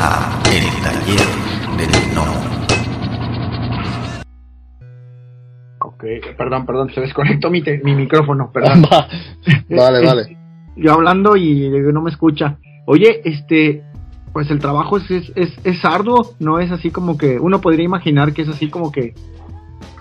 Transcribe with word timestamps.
a 0.00 0.40
El 0.52 0.64
Taller 0.82 1.26
del 1.76 2.14
No. 2.14 2.24
Ok, 5.80 6.04
perdón, 6.36 6.66
perdón, 6.66 6.90
se 6.94 7.00
desconectó 7.00 7.50
mi, 7.50 7.62
mi 7.82 7.94
micrófono, 7.94 8.52
perdón. 8.52 8.82
vale, 9.70 10.06
vale. 10.06 10.38
Yo 10.76 10.92
hablando 10.92 11.36
y 11.36 11.68
no 11.92 12.02
me 12.02 12.10
escucha. 12.10 12.58
Oye, 12.86 13.20
este, 13.24 13.82
pues 14.32 14.50
el 14.50 14.60
trabajo 14.60 14.98
es, 14.98 15.10
es, 15.10 15.52
es, 15.64 15.84
arduo, 15.84 16.34
no 16.38 16.60
es 16.60 16.70
así 16.70 16.90
como 16.90 17.18
que 17.18 17.40
uno 17.40 17.60
podría 17.60 17.84
imaginar 17.84 18.32
que 18.32 18.42
es 18.42 18.48
así 18.48 18.68
como 18.68 18.92
que, 18.92 19.14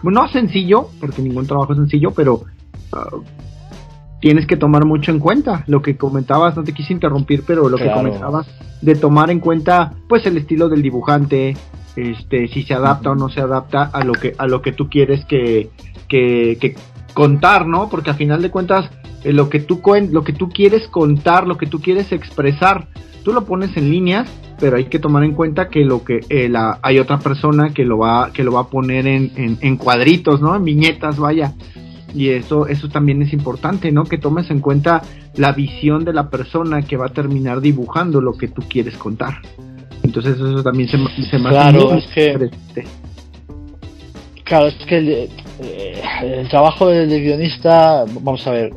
no 0.04 0.28
sencillo, 0.28 0.90
porque 1.00 1.24
ningún 1.24 1.48
trabajo 1.48 1.74
es 1.74 1.80
sencillo, 1.80 2.12
pero 2.12 2.44
ah, 2.94 3.10
tienes 4.20 4.48
que 4.48 4.58
tomar 4.58 4.86
mucho 4.86 5.12
en 5.12 5.20
cuenta 5.20 5.64
lo 5.68 5.82
que 5.82 5.98
comentabas, 5.98 6.56
no 6.56 6.64
te 6.64 6.74
quise 6.74 6.94
interrumpir, 6.94 7.44
pero 7.46 7.70
lo 7.70 7.78
que 7.78 7.92
comentabas 7.92 8.48
de 8.82 8.96
tomar 8.96 9.32
en 9.32 9.40
cuenta 9.40 9.94
pues 10.08 10.26
el 10.26 10.38
estilo 10.38 10.70
del 10.70 10.82
dibujante, 10.82 11.56
este 11.96 12.48
si 12.48 12.64
se 12.64 12.74
adapta 12.74 13.12
o 13.12 13.16
no 13.16 13.30
se 13.30 13.42
adapta 13.42 13.84
a 13.84 14.04
lo 14.04 14.14
que 14.14 14.34
a 14.38 14.48
lo 14.48 14.62
que 14.62 14.72
tú 14.72 14.90
quieres 14.90 15.26
que, 15.26 15.70
que, 16.08 16.76
contar, 17.14 17.66
¿no? 17.66 17.90
Porque 17.90 18.12
a 18.12 18.14
final 18.14 18.44
de 18.44 18.52
cuentas 18.52 18.90
eh, 19.24 19.34
lo 19.34 19.50
que 19.50 19.60
tú 19.60 19.82
lo 20.12 20.24
que 20.24 20.34
tú 20.34 20.50
quieres 20.50 20.88
contar, 20.88 21.48
lo 21.48 21.58
que 21.58 21.66
tú 21.66 21.82
quieres 21.82 22.12
expresar, 22.12 22.88
tú 23.24 23.34
lo 23.34 23.46
pones 23.46 23.76
en 23.76 23.90
líneas, 23.90 24.30
pero 24.60 24.78
hay 24.78 24.86
que 24.86 25.00
tomar 25.00 25.24
en 25.24 25.34
cuenta 25.34 25.70
que 25.70 25.84
lo 25.84 26.04
que 26.04 26.20
eh, 26.30 26.48
la, 26.48 26.78
hay 26.84 27.00
otra 27.00 27.18
persona 27.18 27.74
que 27.74 27.86
lo 27.86 27.98
va 27.98 28.32
que 28.34 28.44
lo 28.44 28.52
va 28.52 28.62
a 28.62 28.68
poner 28.68 29.08
en, 29.08 29.32
en, 29.36 29.58
en 29.62 29.78
cuadritos, 29.78 30.42
¿no? 30.42 30.56
En 30.56 30.64
viñetas, 30.64 31.18
vaya 31.18 31.56
y 32.14 32.30
eso, 32.30 32.68
eso 32.68 32.90
también 32.90 33.22
es 33.22 33.34
importante, 33.34 33.92
¿no? 33.92 34.04
Que 34.04 34.18
tomes 34.18 34.50
en 34.50 34.60
cuenta 34.60 35.02
la 35.36 35.52
visión 35.52 36.06
de 36.06 36.14
la 36.14 36.30
persona 36.30 36.82
que 36.82 36.98
va 36.98 37.08
a 37.08 37.10
terminar 37.10 37.62
dibujando 37.62 38.22
lo 38.22 38.34
que 38.34 38.48
tú 38.48 38.64
quieres 38.68 38.96
contar. 38.98 39.42
Entonces 40.04 40.36
eso 40.36 40.64
también 40.64 40.90
se, 40.90 40.98
se 41.30 41.38
claro, 41.38 41.96
es 41.96 42.08
que, 42.08 42.50
Claro, 44.48 44.68
es 44.68 44.76
que 44.88 44.98
el, 44.98 45.30
eh, 45.60 46.46
trabajo 46.50 46.88
del, 46.88 47.10
guionista, 47.10 48.06
vamos 48.22 48.48
a 48.48 48.52
ver, 48.52 48.72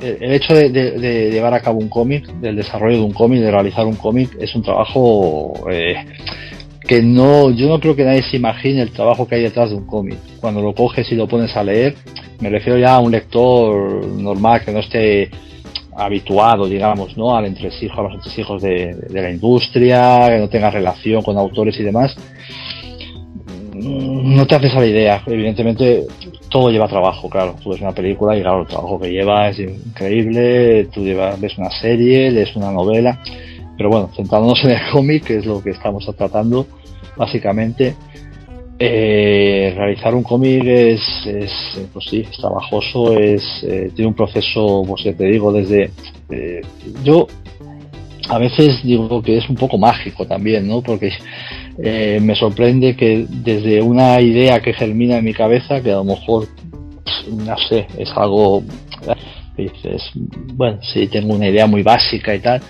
eh, 0.00 0.18
el, 0.20 0.32
hecho 0.32 0.54
de, 0.54 1.30
llevar 1.32 1.52
a 1.52 1.60
cabo 1.60 1.78
un 1.78 1.88
cómic, 1.88 2.26
del 2.34 2.54
desarrollo 2.54 2.98
de 2.98 3.02
un 3.02 3.12
cómic, 3.12 3.40
de 3.40 3.50
realizar 3.50 3.86
un 3.86 3.96
cómic, 3.96 4.36
es 4.38 4.54
un 4.54 4.62
trabajo 4.62 5.68
eh, 5.68 5.96
que 6.90 7.02
no, 7.02 7.52
yo 7.52 7.68
no 7.68 7.78
creo 7.78 7.94
que 7.94 8.04
nadie 8.04 8.24
se 8.24 8.36
imagine 8.36 8.82
el 8.82 8.90
trabajo 8.90 9.28
que 9.28 9.36
hay 9.36 9.42
detrás 9.42 9.70
de 9.70 9.76
un 9.76 9.86
cómic. 9.86 10.18
Cuando 10.40 10.60
lo 10.60 10.74
coges 10.74 11.06
y 11.12 11.14
lo 11.14 11.28
pones 11.28 11.56
a 11.56 11.62
leer, 11.62 11.94
me 12.40 12.50
refiero 12.50 12.80
ya 12.80 12.96
a 12.96 12.98
un 12.98 13.12
lector 13.12 14.04
normal 14.06 14.64
que 14.64 14.72
no 14.72 14.80
esté 14.80 15.30
habituado, 15.96 16.66
digamos, 16.66 17.16
¿no? 17.16 17.36
al 17.36 17.44
entresijo, 17.44 18.00
a 18.00 18.02
los 18.02 18.14
entresijos 18.14 18.60
de, 18.60 18.92
de 19.08 19.22
la 19.22 19.30
industria, 19.30 20.30
que 20.30 20.38
no 20.38 20.48
tenga 20.48 20.68
relación 20.68 21.22
con 21.22 21.38
autores 21.38 21.78
y 21.78 21.84
demás. 21.84 22.16
Mm, 23.72 24.34
no 24.34 24.44
te 24.48 24.56
haces 24.56 24.74
a 24.74 24.80
la 24.80 24.86
idea. 24.86 25.22
Evidentemente, 25.28 26.08
todo 26.48 26.70
lleva 26.70 26.88
trabajo, 26.88 27.30
claro. 27.30 27.54
Tú 27.62 27.70
ves 27.70 27.80
una 27.80 27.92
película 27.92 28.36
y 28.36 28.42
claro, 28.42 28.62
el 28.62 28.66
trabajo 28.66 28.98
que 28.98 29.12
lleva 29.12 29.48
es 29.48 29.60
increíble. 29.60 30.86
Tú 30.86 31.04
llevas, 31.04 31.40
ves 31.40 31.56
una 31.56 31.70
serie, 31.70 32.32
lees 32.32 32.56
una 32.56 32.72
novela. 32.72 33.22
Pero 33.76 33.90
bueno, 33.90 34.10
centrándonos 34.16 34.62
en 34.64 34.72
el 34.72 34.90
cómic, 34.90 35.24
que 35.24 35.36
es 35.36 35.46
lo 35.46 35.62
que 35.62 35.70
estamos 35.70 36.04
tratando, 36.16 36.66
básicamente, 37.16 37.94
eh, 38.82 39.74
realizar 39.76 40.14
un 40.14 40.22
cómic 40.22 40.64
es, 40.64 41.00
es, 41.26 41.52
pues 41.92 42.06
sí, 42.08 42.20
es 42.20 42.36
trabajoso, 42.38 43.12
es, 43.18 43.44
eh, 43.62 43.90
tiene 43.94 44.08
un 44.08 44.14
proceso, 44.14 44.82
pues 44.86 45.04
ya 45.04 45.12
te 45.12 45.26
digo, 45.26 45.52
desde... 45.52 45.90
Eh, 46.30 46.62
yo 47.04 47.26
a 48.30 48.38
veces 48.38 48.82
digo 48.82 49.20
que 49.20 49.36
es 49.36 49.50
un 49.50 49.56
poco 49.56 49.76
mágico 49.76 50.26
también, 50.26 50.66
¿no? 50.66 50.80
Porque 50.80 51.12
eh, 51.82 52.20
me 52.22 52.34
sorprende 52.34 52.96
que 52.96 53.26
desde 53.28 53.82
una 53.82 54.18
idea 54.20 54.60
que 54.62 54.72
germina 54.72 55.18
en 55.18 55.24
mi 55.24 55.34
cabeza, 55.34 55.82
que 55.82 55.90
a 55.90 55.96
lo 55.96 56.04
mejor, 56.04 56.48
no 57.30 57.56
sé, 57.68 57.86
es 57.98 58.10
algo... 58.16 58.62
Bueno, 60.54 60.78
sí, 60.94 61.06
tengo 61.08 61.34
una 61.34 61.48
idea 61.48 61.66
muy 61.66 61.82
básica 61.82 62.34
y 62.34 62.40
tal, 62.40 62.62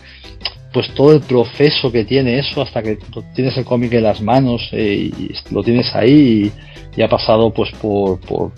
pues 0.73 0.93
todo 0.95 1.13
el 1.13 1.21
proceso 1.21 1.91
que 1.91 2.05
tiene 2.05 2.39
eso 2.39 2.63
hasta 2.63 2.83
que 2.83 2.99
tienes 3.35 3.57
el 3.57 3.65
cómic 3.65 3.93
en 3.95 4.05
las 4.05 4.21
manos 4.21 4.69
eh, 4.73 5.11
y 5.17 5.33
lo 5.53 5.63
tienes 5.63 5.95
ahí 5.95 6.53
y, 6.97 7.03
ha 7.03 7.09
pasado 7.09 7.51
pues 7.51 7.71
por, 7.81 8.21
por 8.21 8.53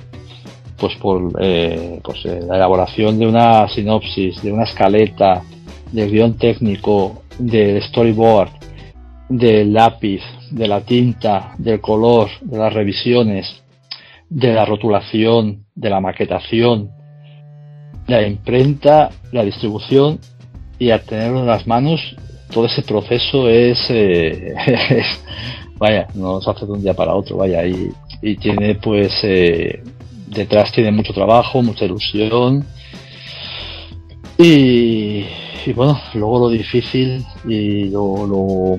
pues 0.76 0.96
por 0.96 1.32
eh, 1.40 2.00
pues, 2.02 2.24
eh, 2.24 2.40
la 2.44 2.56
elaboración 2.56 3.18
de 3.18 3.26
una 3.28 3.68
sinopsis, 3.68 4.42
de 4.42 4.52
una 4.52 4.64
escaleta, 4.64 5.42
del 5.92 6.10
guion 6.10 6.36
técnico, 6.36 7.22
del 7.38 7.80
storyboard, 7.82 8.50
del 9.28 9.72
lápiz, 9.72 10.22
de 10.50 10.66
la 10.66 10.80
tinta, 10.80 11.54
del 11.56 11.80
color, 11.80 12.28
de 12.40 12.58
las 12.58 12.72
revisiones, 12.72 13.62
de 14.28 14.52
la 14.52 14.64
rotulación, 14.64 15.66
de 15.74 15.90
la 15.90 16.00
maquetación, 16.00 16.90
la 18.08 18.26
imprenta, 18.26 19.10
la 19.30 19.44
distribución 19.44 20.18
y 20.82 20.90
al 20.90 21.02
tenerlo 21.02 21.38
en 21.40 21.46
las 21.46 21.64
manos, 21.64 22.00
todo 22.52 22.66
ese 22.66 22.82
proceso 22.82 23.48
es, 23.48 23.78
eh, 23.88 24.52
vaya, 25.78 26.08
no 26.16 26.40
se 26.40 26.50
hace 26.50 26.66
de 26.66 26.72
un 26.72 26.82
día 26.82 26.92
para 26.92 27.14
otro, 27.14 27.36
vaya, 27.36 27.64
y, 27.64 28.36
tiene 28.36 28.74
pues, 28.74 29.12
eh, 29.22 29.80
detrás 30.26 30.72
tiene 30.72 30.90
mucho 30.90 31.12
trabajo, 31.12 31.62
mucha 31.62 31.84
ilusión, 31.84 32.64
y, 34.38 35.24
y 35.64 35.72
bueno, 35.72 36.00
luego 36.14 36.40
lo 36.40 36.48
difícil 36.48 37.24
y 37.46 37.84
lo, 37.84 38.26
lo 38.26 38.78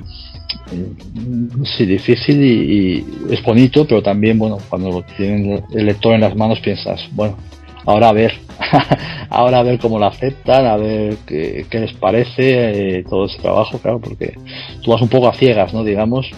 sí, 1.64 1.86
difícil 1.86 2.44
y, 2.44 3.06
es 3.32 3.42
bonito, 3.44 3.86
pero 3.88 4.04
también, 4.04 4.38
bueno, 4.38 4.58
cuando 4.70 4.90
lo 4.90 5.04
tienen 5.04 5.64
el 5.72 5.86
lector 5.86 6.16
en 6.16 6.22
las 6.22 6.36
manos 6.36 6.60
piensas, 6.60 7.08
bueno, 7.14 7.38
ahora 7.86 8.10
a 8.10 8.14
ver, 8.14 8.34
ahora 9.30 9.60
a 9.60 9.64
ver 9.64 9.80
cómo 9.80 10.00
lo 10.00 10.06
aceptan, 10.06 10.66
a 10.66 10.78
ver 10.78 11.18
qué, 11.26 11.66
les 11.72 11.94
parece 11.94 12.98
eh, 12.98 13.04
todo 13.10 13.26
ese 13.26 13.42
trabajo, 13.42 13.78
claro, 13.80 14.00
porque 14.00 14.34
tú 14.82 14.92
vas 14.92 15.02
un 15.02 15.10
poco 15.10 15.28
a 15.28 15.34
ciegas, 15.34 15.74
¿no? 15.74 15.84
Digamos, 15.84 16.30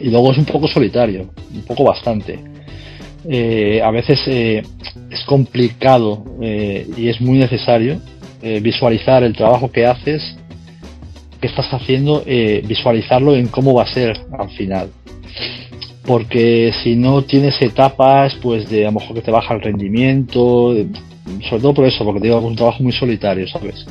y 0.00 0.10
luego 0.10 0.32
es 0.32 0.38
un 0.38 0.44
poco 0.44 0.68
solitario, 0.68 1.30
un 1.52 1.62
poco 1.62 1.84
bastante. 1.84 2.38
Eh, 3.28 3.82
a 3.82 3.90
veces 3.90 4.18
eh, 4.26 4.62
es 5.10 5.24
complicado 5.24 6.24
y 6.40 7.08
es 7.08 7.20
muy 7.20 7.38
necesario 7.38 8.00
visualizar 8.62 9.22
el 9.22 9.36
trabajo 9.36 9.70
que 9.70 9.84
haces, 9.84 10.22
que 11.40 11.46
estás 11.46 11.66
haciendo, 11.72 12.22
visualizarlo 12.24 13.34
en 13.34 13.48
cómo 13.48 13.74
va 13.74 13.82
a 13.82 13.92
ser 13.92 14.18
al 14.38 14.48
final 14.50 14.90
porque 16.10 16.72
si 16.82 16.96
no 16.96 17.22
tienes 17.22 17.62
etapas, 17.62 18.34
pues 18.42 18.68
de 18.68 18.84
a 18.84 18.90
lo 18.90 18.98
mejor 18.98 19.14
que 19.14 19.22
te 19.22 19.30
baja 19.30 19.54
el 19.54 19.60
rendimiento, 19.60 20.74
sobre 21.48 21.62
todo 21.62 21.72
por 21.72 21.84
eso, 21.86 22.04
porque 22.04 22.18
te 22.18 22.26
digo, 22.26 22.40
es 22.40 22.44
un 22.44 22.56
trabajo 22.56 22.82
muy 22.82 22.90
solitario, 22.90 23.46
¿sabes? 23.46 23.86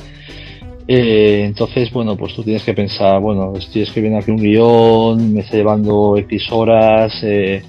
Eh, 0.86 1.44
entonces, 1.46 1.90
bueno, 1.94 2.18
pues 2.18 2.36
tú 2.36 2.44
tienes 2.44 2.64
que 2.64 2.74
pensar, 2.74 3.22
bueno, 3.22 3.54
estoy 3.56 3.84
escribiendo 3.84 4.20
aquí 4.20 4.32
un 4.32 4.44
guion, 4.44 5.34
me 5.34 5.40
estoy 5.40 5.60
llevando 5.60 6.18
X 6.18 6.52
horas, 6.52 7.14
eh, 7.24 7.64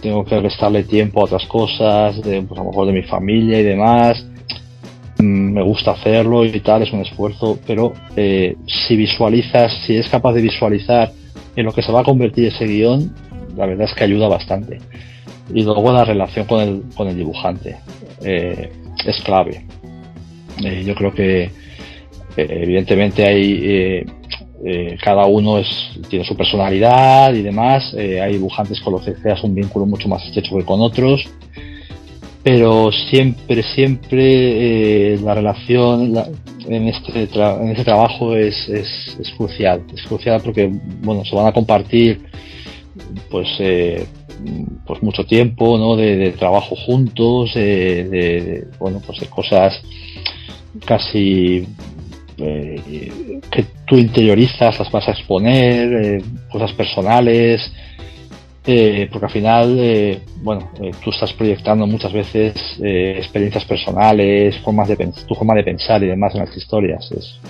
tengo 0.00 0.24
que 0.24 0.40
restarle 0.40 0.82
tiempo 0.82 1.20
a 1.20 1.24
otras 1.26 1.46
cosas, 1.46 2.20
de, 2.22 2.42
pues 2.42 2.58
a 2.60 2.64
lo 2.64 2.70
mejor 2.70 2.88
de 2.88 2.94
mi 2.94 3.02
familia 3.04 3.60
y 3.60 3.62
demás, 3.62 4.26
mm, 5.20 5.52
me 5.52 5.62
gusta 5.62 5.92
hacerlo 5.92 6.44
y 6.44 6.58
tal, 6.58 6.82
es 6.82 6.92
un 6.92 7.02
esfuerzo, 7.02 7.56
pero 7.68 7.92
eh, 8.16 8.56
si 8.66 8.96
visualizas, 8.96 9.72
si 9.86 9.94
eres 9.94 10.08
capaz 10.08 10.32
de 10.32 10.42
visualizar 10.42 11.12
en 11.54 11.64
lo 11.64 11.70
que 11.70 11.82
se 11.82 11.92
va 11.92 12.00
a 12.00 12.04
convertir 12.04 12.46
ese 12.46 12.66
guion, 12.66 13.14
la 13.56 13.66
verdad 13.66 13.88
es 13.88 13.94
que 13.94 14.04
ayuda 14.04 14.28
bastante. 14.28 14.78
Y 15.52 15.62
luego 15.62 15.92
la 15.92 16.04
relación 16.04 16.46
con 16.46 16.60
el, 16.60 16.82
con 16.94 17.08
el 17.08 17.16
dibujante 17.16 17.76
eh, 18.24 18.70
es 19.04 19.22
clave. 19.22 19.64
Eh, 20.64 20.82
yo 20.84 20.94
creo 20.94 21.12
que 21.12 21.42
eh, 21.42 21.50
evidentemente 22.36 23.26
hay 23.26 24.04
cada 25.02 25.26
uno 25.26 25.58
es, 25.58 25.66
tiene 26.08 26.24
su 26.24 26.36
personalidad 26.36 27.34
y 27.34 27.42
demás. 27.42 27.92
hay 27.94 28.32
dibujantes 28.34 28.80
con 28.80 28.92
los 28.92 29.02
que 29.02 29.14
creas 29.14 29.42
un 29.42 29.56
vínculo 29.56 29.86
mucho 29.86 30.08
más 30.08 30.24
estrecho 30.24 30.56
que 30.56 30.64
con 30.64 30.80
otros. 30.80 31.28
Pero 32.44 32.90
siempre, 33.10 33.62
siempre 33.74 35.16
la 35.18 35.34
relación 35.34 36.14
en, 36.68 36.88
este 36.88 37.22
en 37.22 37.68
este 37.68 37.84
trabajo 37.84 38.36
es, 38.36 38.68
es, 38.68 39.16
es 39.20 39.30
crucial. 39.36 39.82
Es 39.94 40.02
crucial 40.02 40.40
porque 40.44 40.70
bueno, 41.02 41.24
se 41.24 41.34
van 41.34 41.46
a 41.46 41.52
compartir 41.52 42.20
pues 43.30 43.48
eh, 43.58 44.06
pues 44.86 45.02
mucho 45.02 45.24
tiempo 45.24 45.78
¿no? 45.78 45.96
de, 45.96 46.32
trabajo 46.32 46.76
juntos 46.76 47.54
de, 47.54 48.66
bueno 48.78 49.00
pues 49.04 49.20
de 49.20 49.26
cosas 49.26 49.80
casi 50.84 51.66
eh, 52.38 53.40
que 53.50 53.66
tú 53.86 53.96
interiorizas 53.96 54.78
las 54.78 54.90
vas 54.90 55.08
a 55.08 55.12
exponer 55.12 55.92
eh, 56.04 56.24
cosas 56.50 56.72
personales 56.72 57.72
porque 58.64 59.26
al 59.26 59.32
final 59.32 60.20
bueno 60.36 60.70
tú 61.02 61.10
estás 61.10 61.32
proyectando 61.32 61.84
muchas 61.84 62.12
veces 62.12 62.54
experiencias 62.80 63.64
personales 63.64 64.56
formas 64.58 64.86
de 64.86 64.96
tu 65.26 65.34
forma 65.34 65.54
de 65.54 65.64
pensar 65.64 66.00
y 66.04 66.06
demás 66.06 66.32
en 66.34 66.44
las 66.44 66.56
historias 66.56 67.10
es 67.10 67.40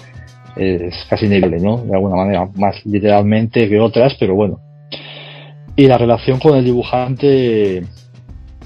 es 0.56 0.94
casi 1.08 1.26
inevitable, 1.26 1.60
¿no? 1.60 1.78
De 1.78 1.94
alguna 1.94 2.16
manera, 2.16 2.46
más 2.56 2.84
literalmente 2.84 3.68
que 3.68 3.80
otras, 3.80 4.14
pero 4.18 4.34
bueno. 4.34 4.60
Y 5.76 5.86
la 5.86 5.98
relación 5.98 6.38
con 6.38 6.56
el 6.56 6.64
dibujante 6.64 7.78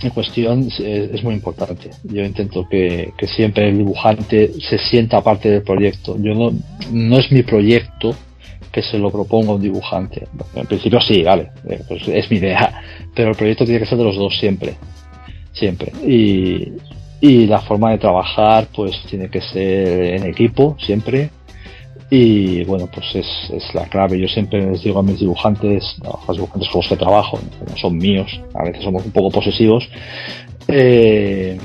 en 0.02 0.10
cuestión 0.10 0.68
es, 0.78 1.22
muy 1.22 1.34
importante. 1.34 1.90
Yo 2.04 2.24
intento 2.24 2.66
que, 2.68 3.12
que, 3.16 3.26
siempre 3.26 3.68
el 3.68 3.78
dibujante 3.78 4.52
se 4.60 4.78
sienta 4.78 5.22
parte 5.22 5.50
del 5.50 5.62
proyecto. 5.62 6.16
Yo 6.18 6.34
no, 6.34 6.52
no 6.92 7.18
es 7.18 7.30
mi 7.30 7.42
proyecto 7.42 8.14
que 8.72 8.82
se 8.82 8.98
lo 8.98 9.10
proponga 9.10 9.54
un 9.54 9.62
dibujante. 9.62 10.26
En 10.54 10.66
principio 10.66 11.00
sí, 11.00 11.22
vale, 11.22 11.50
eh, 11.68 11.80
pues 11.88 12.06
es 12.08 12.30
mi 12.30 12.36
idea, 12.36 12.82
pero 13.14 13.30
el 13.30 13.36
proyecto 13.36 13.64
tiene 13.64 13.80
que 13.80 13.86
ser 13.86 13.96
de 13.96 14.04
los 14.04 14.16
dos 14.16 14.38
siempre, 14.38 14.74
siempre. 15.52 15.92
Y, 16.06 16.72
y 17.20 17.46
la 17.46 17.60
forma 17.60 17.92
de 17.92 17.98
trabajar 17.98 18.68
pues 18.74 19.00
tiene 19.08 19.30
que 19.30 19.40
ser 19.40 20.16
en 20.16 20.24
equipo 20.24 20.76
siempre 20.78 21.30
y 22.10 22.64
bueno 22.64 22.88
pues 22.92 23.06
es, 23.14 23.26
es 23.50 23.74
la 23.74 23.86
clave. 23.86 24.18
Yo 24.18 24.28
siempre 24.28 24.64
les 24.64 24.82
digo 24.82 25.00
a 25.00 25.02
mis 25.02 25.18
dibujantes 25.18 25.96
a 26.04 26.18
los 26.28 26.36
dibujantes 26.36 26.68
con 26.68 26.80
los 26.80 26.88
que 26.88 26.96
trabajo 26.96 27.38
no 27.68 27.76
son 27.76 27.98
míos 27.98 28.40
a 28.54 28.64
veces 28.64 28.84
somos 28.84 29.04
un 29.04 29.10
poco 29.10 29.30
posesivos 29.30 29.88
eh, 30.68 31.58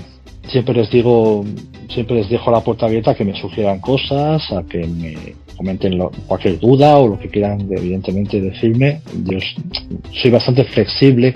siempre 0.47 0.73
les 0.73 0.89
digo 0.89 1.45
siempre 1.89 2.17
les 2.17 2.29
dejo 2.29 2.51
la 2.51 2.61
puerta 2.61 2.85
abierta 2.85 3.11
a 3.11 3.15
que 3.15 3.25
me 3.25 3.39
sugieran 3.39 3.79
cosas 3.79 4.51
a 4.51 4.63
que 4.63 4.85
me 4.87 5.15
comenten 5.61 5.99
cualquier 6.25 6.59
duda 6.59 6.97
o 6.97 7.07
lo 7.07 7.19
que 7.19 7.29
quieran 7.29 7.67
evidentemente 7.69 8.41
decirme. 8.41 9.01
Yo 9.25 9.37
soy 10.11 10.31
bastante 10.31 10.63
flexible. 10.63 11.35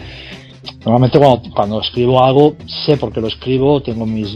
Normalmente 0.84 1.20
cuando, 1.20 1.50
cuando 1.54 1.82
escribo 1.82 2.24
algo 2.24 2.56
sé 2.66 2.98
por 2.98 3.14
qué 3.14 3.22
lo 3.22 3.28
escribo 3.28 3.82
tengo 3.82 4.06
mis 4.08 4.36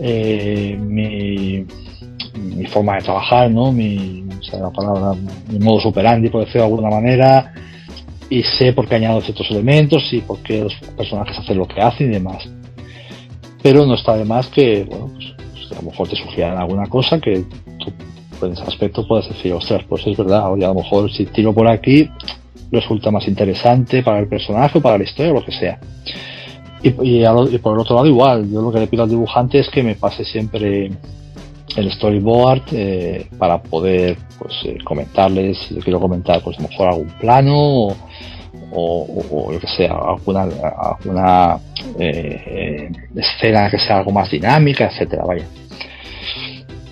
eh, 0.00 0.78
mi, 0.80 1.64
mi 2.38 2.66
forma 2.66 2.96
de 2.96 3.02
trabajar 3.02 3.50
no 3.50 3.72
mi 3.72 4.24
la 4.52 4.70
palabra 4.70 5.14
mi 5.50 5.58
modo 5.58 5.80
superandi 5.80 6.28
por 6.30 6.44
decirlo 6.44 6.62
de 6.62 6.68
alguna 6.68 6.90
manera. 6.90 7.52
Y 8.30 8.42
sé 8.42 8.74
por 8.74 8.86
qué 8.86 8.96
añado 8.96 9.22
ciertos 9.22 9.50
elementos 9.50 10.02
y 10.12 10.20
por 10.20 10.38
qué 10.40 10.60
los 10.60 10.74
personajes 10.96 11.38
hacen 11.38 11.56
lo 11.56 11.66
que 11.66 11.80
hacen 11.80 12.10
y 12.10 12.14
demás. 12.14 12.46
Pero 13.62 13.86
no 13.86 13.94
está 13.94 14.16
de 14.16 14.24
más 14.24 14.48
que 14.48 14.84
bueno 14.84 15.10
pues, 15.12 15.34
pues 15.52 15.72
a 15.72 15.76
lo 15.76 15.90
mejor 15.90 16.08
te 16.08 16.16
sugieran 16.16 16.58
alguna 16.58 16.86
cosa 16.86 17.18
que 17.20 17.44
tú 17.78 18.46
en 18.46 18.52
ese 18.52 18.62
aspecto 18.62 19.06
puedes 19.06 19.28
decir 19.28 19.52
ostras 19.52 19.82
pues 19.88 20.06
es 20.06 20.16
verdad 20.16 20.52
oye 20.52 20.64
a 20.64 20.68
lo 20.68 20.74
mejor 20.74 21.10
si 21.10 21.26
tiro 21.26 21.52
por 21.52 21.68
aquí 21.68 22.08
resulta 22.70 23.10
más 23.10 23.26
interesante 23.26 24.02
para 24.02 24.18
el 24.20 24.28
personaje 24.28 24.78
o 24.78 24.82
para 24.82 24.98
la 24.98 25.04
historia 25.04 25.32
o 25.32 25.34
lo 25.34 25.44
que 25.44 25.52
sea. 25.52 25.80
Y, 26.82 26.90
por 26.90 27.74
el 27.74 27.80
otro 27.80 27.96
lado 27.96 28.06
igual, 28.06 28.48
yo 28.50 28.62
lo 28.62 28.70
que 28.70 28.78
le 28.78 28.86
pido 28.86 29.02
al 29.02 29.08
dibujante 29.08 29.58
es 29.58 29.68
que 29.68 29.82
me 29.82 29.96
pase 29.96 30.24
siempre 30.24 30.90
el 31.78 31.92
storyboard 31.92 32.62
eh, 32.72 33.26
para 33.38 33.62
poder 33.62 34.16
pues 34.38 34.54
eh, 34.64 34.78
comentarles 34.84 35.58
si 35.58 35.74
le 35.74 35.80
quiero 35.80 36.00
comentar 36.00 36.42
pues 36.42 36.58
a 36.58 36.62
lo 36.62 36.68
mejor 36.68 36.88
algún 36.88 37.08
plano 37.20 37.88
o, 38.70 39.24
o, 39.30 39.52
lo 39.52 39.58
que 39.58 39.66
sea 39.68 39.92
alguna, 39.92 40.42
alguna 40.42 41.58
eh, 41.98 42.90
escena 43.14 43.70
que 43.70 43.78
sea 43.78 43.98
algo 43.98 44.10
más 44.10 44.30
dinámica 44.30 44.86
etcétera 44.86 45.24
vaya 45.24 45.44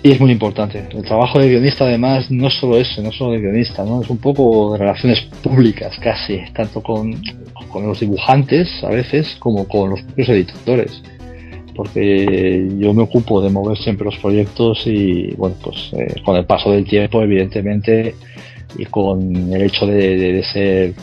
y 0.03 0.11
es 0.11 0.21
muy 0.21 0.31
importante. 0.31 0.87
El 0.91 1.03
trabajo 1.03 1.39
de 1.39 1.49
guionista, 1.49 1.83
además, 1.83 2.29
no 2.29 2.49
solo 2.49 2.77
eso, 2.77 3.01
no 3.01 3.11
solo 3.11 3.31
de 3.31 3.39
guionista, 3.39 3.83
¿no? 3.83 4.01
Es 4.01 4.09
un 4.09 4.19
poco 4.19 4.71
de 4.71 4.77
relaciones 4.77 5.21
públicas, 5.43 5.97
casi, 6.01 6.39
tanto 6.53 6.81
con, 6.81 7.19
con 7.69 7.85
los 7.85 7.99
dibujantes, 7.99 8.69
a 8.83 8.89
veces, 8.89 9.35
como 9.39 9.67
con 9.67 9.89
los 9.89 10.01
propios 10.03 10.29
editores. 10.29 11.01
Porque 11.77 12.67
yo 12.77 12.93
me 12.93 13.03
ocupo 13.03 13.41
de 13.41 13.49
mover 13.49 13.77
siempre 13.77 14.05
los 14.05 14.17
proyectos 14.17 14.81
y, 14.85 15.33
bueno, 15.35 15.55
pues 15.63 15.91
eh, 15.93 16.21
con 16.25 16.35
el 16.35 16.45
paso 16.45 16.71
del 16.71 16.83
tiempo, 16.85 17.21
evidentemente, 17.21 18.15
y 18.77 18.85
con 18.85 19.53
el 19.53 19.61
hecho 19.61 19.85
de, 19.85 20.17
de 20.17 20.43
ser 20.43 20.93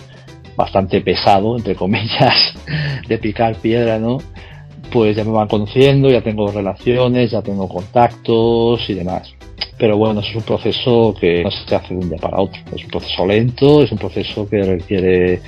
bastante 0.57 1.01
pesado, 1.01 1.57
entre 1.57 1.75
comillas, 1.75 2.55
de 3.09 3.19
picar 3.19 3.57
piedra, 3.57 3.99
¿no? 3.99 4.19
pues 4.95 5.17
ya 5.17 5.25
me 5.25 5.33
van 5.33 5.49
conociendo, 5.49 6.09
ya 6.09 6.23
tengo 6.23 6.53
relaciones, 6.53 7.33
ya 7.33 7.43
tengo 7.43 7.69
contactos 7.69 8.89
y 8.89 8.95
demás. 8.95 9.35
Pero 9.77 9.97
bueno, 9.97 10.21
es 10.21 10.33
un 10.37 10.43
proceso 10.43 11.13
que 11.21 11.43
no 11.43 11.51
se 11.51 11.75
hace 11.75 11.95
de 11.95 12.01
un 12.01 12.09
día 12.11 12.19
para 12.19 12.41
otro. 12.41 12.61
Es 12.73 12.85
un 12.85 12.91
proceso 12.91 13.27
lento, 13.27 13.83
es 13.83 13.91
un 13.91 13.99
proceso 13.99 14.49
que 14.49 14.63
requiere 14.63 15.41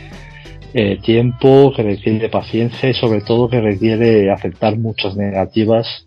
eh, 0.74 0.98
tiempo, 1.02 1.72
que 1.74 1.82
requiere 1.82 2.28
paciencia 2.28 2.88
y 2.88 2.94
sobre 2.94 3.20
todo 3.20 3.48
que 3.48 3.60
requiere 3.60 4.30
aceptar 4.30 4.78
muchas 4.78 5.16
negativas 5.16 6.06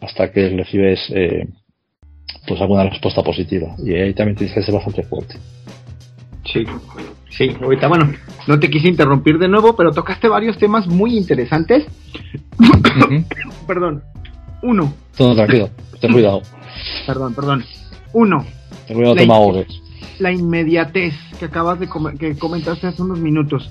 hasta 0.00 0.32
que 0.32 0.48
recibes 0.50 0.98
eh, 1.10 1.46
pues 2.46 2.60
alguna 2.60 2.88
respuesta 2.88 3.22
positiva. 3.22 3.74
Y 3.78 3.94
ahí 3.94 4.14
también 4.14 4.36
tienes 4.36 4.54
que 4.54 4.62
ser 4.62 4.74
bastante 4.74 5.02
fuerte. 5.02 5.36
Sí, 6.44 6.64
sí, 7.30 7.50
ahorita 7.60 7.88
bueno, 7.88 8.12
no 8.46 8.58
te 8.58 8.70
quise 8.70 8.88
interrumpir 8.88 9.38
de 9.38 9.48
nuevo, 9.48 9.76
pero 9.76 9.92
tocaste 9.92 10.28
varios 10.28 10.58
temas 10.58 10.86
muy 10.86 11.16
interesantes. 11.16 11.86
perdón. 13.66 14.02
Uno. 14.62 14.92
Todo 15.16 15.34
tranquilo, 15.34 15.70
ten 16.00 16.12
cuidado. 16.12 16.42
Perdón, 17.06 17.34
perdón. 17.34 17.64
Uno. 18.12 18.44
Ten 18.86 18.96
cuidado, 18.96 19.14
la, 19.14 19.22
toma 19.22 19.64
la 20.20 20.32
inmediatez 20.32 21.14
que 21.38 21.46
acabas 21.46 21.80
de 21.80 21.88
que 22.18 22.36
comentaste 22.36 22.86
hace 22.86 23.02
unos 23.02 23.18
minutos. 23.18 23.70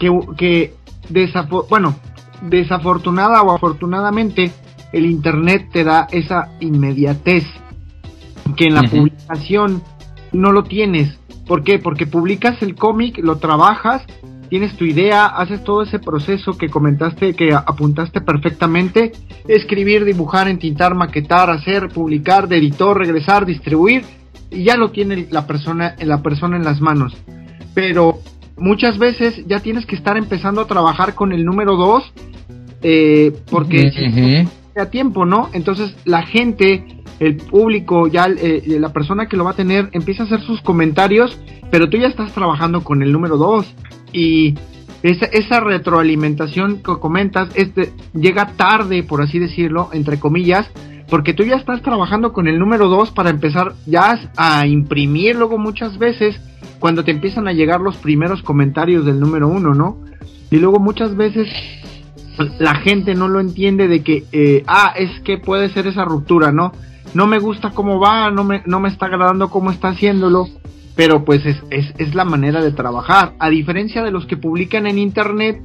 Que, 0.00 0.10
que 0.36 0.74
bueno, 1.68 1.94
desafortunada 2.42 3.42
o 3.42 3.52
afortunadamente, 3.52 4.50
el 4.92 5.06
internet 5.06 5.68
te 5.72 5.84
da 5.84 6.08
esa 6.10 6.48
inmediatez 6.58 7.44
que 8.56 8.66
en 8.66 8.74
la 8.74 8.82
publicación 8.82 9.82
no 10.32 10.52
lo 10.52 10.64
tienes. 10.64 11.18
¿Por 11.46 11.62
qué? 11.62 11.78
Porque 11.78 12.06
publicas 12.06 12.60
el 12.62 12.74
cómic, 12.74 13.18
lo 13.18 13.36
trabajas, 13.38 14.02
tienes 14.48 14.76
tu 14.76 14.84
idea, 14.84 15.26
haces 15.26 15.64
todo 15.64 15.82
ese 15.82 15.98
proceso 15.98 16.58
que 16.58 16.68
comentaste, 16.68 17.34
que 17.34 17.52
apuntaste 17.54 18.20
perfectamente, 18.20 19.12
escribir, 19.48 20.04
dibujar, 20.04 20.48
entintar, 20.48 20.94
maquetar, 20.94 21.50
hacer, 21.50 21.88
publicar, 21.88 22.48
de 22.48 22.58
editor, 22.58 22.98
regresar, 22.98 23.46
distribuir, 23.46 24.04
y 24.50 24.64
ya 24.64 24.76
lo 24.76 24.90
tiene 24.90 25.28
la 25.30 25.46
persona, 25.46 25.94
la 26.00 26.22
persona 26.22 26.56
en 26.56 26.64
las 26.64 26.80
manos. 26.80 27.16
Pero 27.74 28.18
muchas 28.60 28.98
veces 28.98 29.44
ya 29.46 29.60
tienes 29.60 29.86
que 29.86 29.96
estar 29.96 30.16
empezando 30.16 30.60
a 30.60 30.66
trabajar 30.66 31.14
con 31.14 31.32
el 31.32 31.44
número 31.44 31.76
2, 31.76 32.12
eh, 32.82 33.32
porque 33.50 34.46
a 34.76 34.86
tiempo, 34.86 35.26
¿no? 35.26 35.50
Entonces 35.52 35.94
la 36.04 36.22
gente 36.22 36.84
el 37.18 37.36
público, 37.36 38.06
ya 38.08 38.26
eh, 38.26 38.62
la 38.80 38.92
persona 38.92 39.28
que 39.28 39.36
lo 39.36 39.44
va 39.44 39.50
a 39.50 39.56
tener, 39.56 39.90
empieza 39.92 40.22
a 40.22 40.26
hacer 40.26 40.40
sus 40.40 40.62
comentarios, 40.62 41.38
pero 41.70 41.90
tú 41.90 41.98
ya 41.98 42.06
estás 42.08 42.32
trabajando 42.32 42.82
con 42.82 43.02
el 43.02 43.12
número 43.12 43.36
2 43.36 43.74
y 44.12 44.54
esa, 45.02 45.26
esa 45.26 45.60
retroalimentación 45.60 46.82
que 46.82 46.98
comentas 46.98 47.48
este, 47.54 47.92
llega 48.14 48.52
tarde, 48.56 49.02
por 49.02 49.22
así 49.22 49.38
decirlo, 49.38 49.90
entre 49.92 50.18
comillas, 50.18 50.70
porque 51.08 51.34
tú 51.34 51.42
ya 51.42 51.56
estás 51.56 51.82
trabajando 51.82 52.32
con 52.32 52.46
el 52.48 52.58
número 52.58 52.88
2 52.88 53.10
para 53.12 53.30
empezar 53.30 53.74
ya 53.86 54.18
a 54.36 54.66
imprimir 54.66 55.36
luego 55.36 55.58
muchas 55.58 55.98
veces 55.98 56.40
cuando 56.78 57.04
te 57.04 57.10
empiezan 57.10 57.48
a 57.48 57.52
llegar 57.52 57.80
los 57.80 57.96
primeros 57.96 58.42
comentarios 58.42 59.04
del 59.04 59.20
número 59.20 59.48
1, 59.48 59.74
¿no? 59.74 59.98
Y 60.50 60.56
luego 60.56 60.78
muchas 60.78 61.16
veces 61.16 61.48
la 62.58 62.76
gente 62.76 63.14
no 63.14 63.28
lo 63.28 63.40
entiende 63.40 63.86
de 63.86 64.02
que, 64.02 64.24
eh, 64.32 64.62
ah, 64.66 64.94
es 64.96 65.20
que 65.20 65.36
puede 65.38 65.68
ser 65.68 65.86
esa 65.86 66.04
ruptura, 66.04 66.52
¿no? 66.52 66.72
no 67.14 67.26
me 67.26 67.38
gusta 67.38 67.70
cómo 67.70 67.98
va, 67.98 68.30
no 68.30 68.44
me, 68.44 68.62
no 68.66 68.80
me 68.80 68.88
está 68.88 69.06
agradando 69.06 69.50
cómo 69.50 69.70
está 69.70 69.88
haciéndolo, 69.88 70.48
pero 70.96 71.24
pues 71.24 71.44
es, 71.46 71.56
es, 71.70 71.92
es 71.98 72.14
la 72.14 72.24
manera 72.24 72.62
de 72.62 72.72
trabajar. 72.72 73.34
A 73.38 73.48
diferencia 73.48 74.02
de 74.02 74.10
los 74.10 74.26
que 74.26 74.36
publican 74.36 74.86
en 74.86 74.98
internet, 74.98 75.60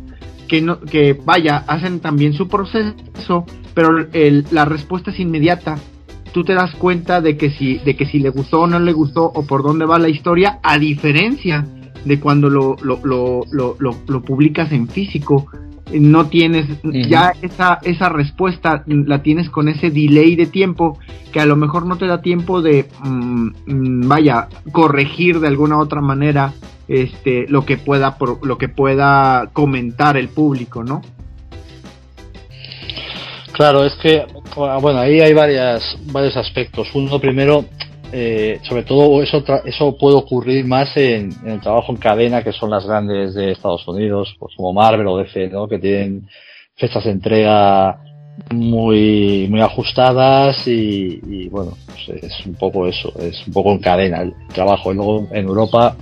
que, 0.47 0.61
no, 0.61 0.79
que 0.79 1.13
vaya, 1.13 1.63
hacen 1.67 1.99
también 1.99 2.33
su 2.33 2.47
proceso, 2.47 3.45
pero 3.73 4.07
el, 4.13 4.45
la 4.51 4.65
respuesta 4.65 5.11
es 5.11 5.19
inmediata. 5.19 5.77
Tú 6.33 6.43
te 6.43 6.53
das 6.53 6.75
cuenta 6.75 7.21
de 7.21 7.37
que, 7.37 7.49
si, 7.51 7.77
de 7.79 7.95
que 7.95 8.05
si 8.05 8.19
le 8.19 8.29
gustó 8.29 8.61
o 8.61 8.67
no 8.67 8.79
le 8.79 8.91
gustó 8.93 9.23
o 9.23 9.45
por 9.45 9.63
dónde 9.63 9.85
va 9.85 9.99
la 9.99 10.09
historia, 10.09 10.59
a 10.63 10.77
diferencia 10.77 11.65
de 12.03 12.19
cuando 12.19 12.49
lo, 12.49 12.75
lo, 12.83 12.99
lo, 13.03 13.41
lo, 13.51 13.95
lo 14.07 14.21
publicas 14.21 14.71
en 14.71 14.87
físico 14.87 15.47
no 15.93 16.27
tienes 16.27 16.67
ya 16.83 17.33
esa, 17.41 17.79
esa 17.83 18.09
respuesta 18.09 18.83
la 18.87 19.21
tienes 19.21 19.49
con 19.49 19.69
ese 19.69 19.91
delay 19.91 20.35
de 20.35 20.47
tiempo 20.47 20.97
que 21.31 21.39
a 21.39 21.45
lo 21.45 21.55
mejor 21.55 21.85
no 21.85 21.97
te 21.97 22.07
da 22.07 22.21
tiempo 22.21 22.61
de 22.61 22.87
mm, 23.03 23.47
mm, 23.65 24.07
vaya 24.07 24.47
corregir 24.71 25.39
de 25.39 25.47
alguna 25.47 25.77
otra 25.77 26.01
manera 26.01 26.53
este 26.87 27.45
lo 27.47 27.65
que 27.65 27.77
pueda 27.77 28.17
lo 28.41 28.57
que 28.57 28.69
pueda 28.69 29.49
comentar 29.53 30.17
el 30.17 30.29
público 30.29 30.83
no 30.83 31.01
claro 33.53 33.85
es 33.85 33.93
que 33.95 34.25
bueno 34.55 34.99
ahí 34.99 35.19
hay 35.19 35.33
varias 35.33 35.97
varios 36.11 36.37
aspectos. 36.37 36.87
Uno 36.93 37.19
primero 37.19 37.65
eh, 38.17 38.61
sobre 38.63 38.83
todo 38.83 39.21
eso, 39.21 39.43
eso 39.65 39.97
puede 39.97 40.15
ocurrir 40.15 40.63
más 40.63 40.95
en, 40.95 41.33
el 41.45 41.59
trabajo 41.59 41.91
en 41.91 41.97
cadena 41.97 42.45
que 42.45 42.53
son 42.53 42.69
las 42.69 42.85
grandes 42.85 43.33
de 43.33 43.51
Estados 43.51 43.85
Unidos, 43.89 44.33
pues 44.39 44.55
como 44.55 44.71
Marvel 44.71 45.05
o 45.07 45.17
DC, 45.17 45.49
¿no? 45.49 45.67
que 45.67 45.79
tienen 45.79 46.25
fechas 46.77 47.03
de 47.03 47.11
entrega 47.11 47.99
muy 48.53 49.47
muy 49.49 49.59
ajustadas 49.59 50.65
y, 50.65 51.49
bueno 51.49 51.73
pues 51.85 52.23
es 52.23 52.45
un 52.45 52.55
poco 52.55 52.87
eso 52.87 53.11
es 53.19 53.45
un 53.47 53.53
poco 53.53 53.73
en 53.73 53.79
cadena 53.79 54.21
el 54.21 54.33
trabajo 54.53 54.93
y 54.93 54.95
luego 54.95 55.27
en 55.31 55.45
Europa 55.47 55.97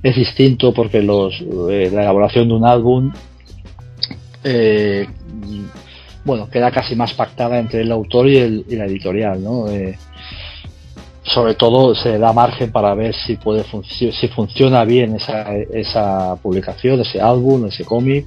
es 0.00 0.14
distinto 0.14 0.72
porque 0.72 1.02
los 1.02 1.40
eh, 1.40 1.90
la 1.92 2.02
elaboración 2.02 2.48
de 2.48 2.54
un 2.54 2.64
álbum 2.64 3.12
eh, 4.44 5.08
bueno 6.24 6.48
queda 6.48 6.70
casi 6.70 6.94
más 6.94 7.14
pactada 7.14 7.58
entre 7.58 7.80
el 7.80 7.90
autor 7.90 8.28
y, 8.28 8.36
el, 8.36 8.64
y 8.68 8.76
la 8.76 8.86
editorial 8.86 9.42
no 9.42 9.68
eh, 9.68 9.96
sobre 11.28 11.54
todo 11.54 11.94
se 11.94 12.18
da 12.18 12.32
margen 12.32 12.72
para 12.72 12.94
ver 12.94 13.14
si 13.14 13.36
puede 13.36 13.64
si 13.88 14.28
funciona 14.28 14.84
bien 14.84 15.16
esa, 15.16 15.54
esa 15.54 16.36
publicación 16.36 17.00
ese 17.00 17.20
álbum 17.20 17.66
ese 17.66 17.84
cómic 17.84 18.26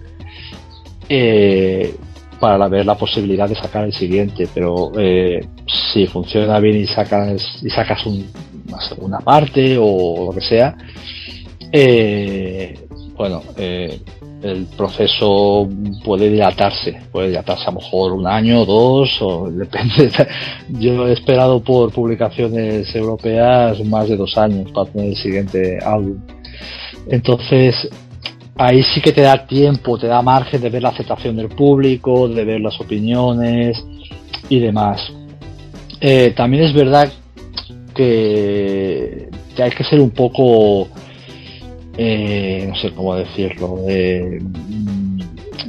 eh, 1.10 1.96
para 2.41 2.67
ver 2.67 2.86
la 2.88 2.96
posibilidad 2.96 3.48
de 3.48 3.55
sacar 3.55 3.86
el 3.86 3.93
siguiente, 3.93 4.48
pero 4.51 4.91
eh, 4.98 5.46
si 5.67 6.08
funciona 6.08 6.60
bien 6.60 6.77
y 6.77 6.88
sacas, 6.88 7.60
y 7.62 7.70
sacas 7.70 8.03
una 8.08 8.81
segunda 8.89 9.20
parte 9.20 9.77
o 9.79 10.25
lo 10.25 10.31
que 10.34 10.41
sea, 10.41 10.75
eh, 11.72 12.74
bueno, 13.15 13.43
eh, 13.58 14.01
el 14.41 14.65
proceso 14.77 15.67
puede 16.03 16.29
dilatarse, 16.29 17.00
puede 17.12 17.29
dilatarse 17.29 17.63
a 17.67 17.71
lo 17.71 17.79
mejor 17.79 18.13
un 18.13 18.27
año, 18.27 18.65
dos, 18.65 19.21
o 19.21 19.50
depende. 19.51 20.12
Yo 20.69 21.07
he 21.07 21.13
esperado 21.13 21.62
por 21.62 21.91
publicaciones 21.91 22.93
europeas 22.95 23.83
más 23.86 24.10
de 24.10 24.17
dos 24.17 24.38
años 24.38 24.71
para 24.71 24.91
tener 24.91 25.10
el 25.10 25.17
siguiente 25.17 25.79
álbum. 25.83 26.17
Entonces, 27.07 27.89
ahí 28.55 28.83
sí 28.83 29.01
que 29.01 29.12
te 29.12 29.21
da 29.21 29.45
tiempo, 29.45 29.98
te 29.98 30.07
da 30.07 30.21
margen 30.21 30.62
de 30.62 30.69
ver 30.69 30.83
la 30.83 30.89
aceptación 30.89 31.36
del 31.36 31.50
público, 31.50 32.27
de 32.27 32.45
ver 32.45 32.62
las 32.62 32.79
opiniones 32.79 33.83
y 34.50 34.60
demás. 34.60 35.12
Eh, 36.00 36.33
también 36.36 36.63
es 36.63 36.74
verdad 36.74 37.12
que, 37.93 39.29
hay 39.57 39.71
que 39.71 39.83
ser 39.83 40.00
un 40.00 40.12
poco, 40.12 40.88
eh, 42.03 42.65
no 42.67 42.75
sé 42.75 42.91
cómo 42.91 43.15
decirlo, 43.15 43.77
mm, 43.77 45.20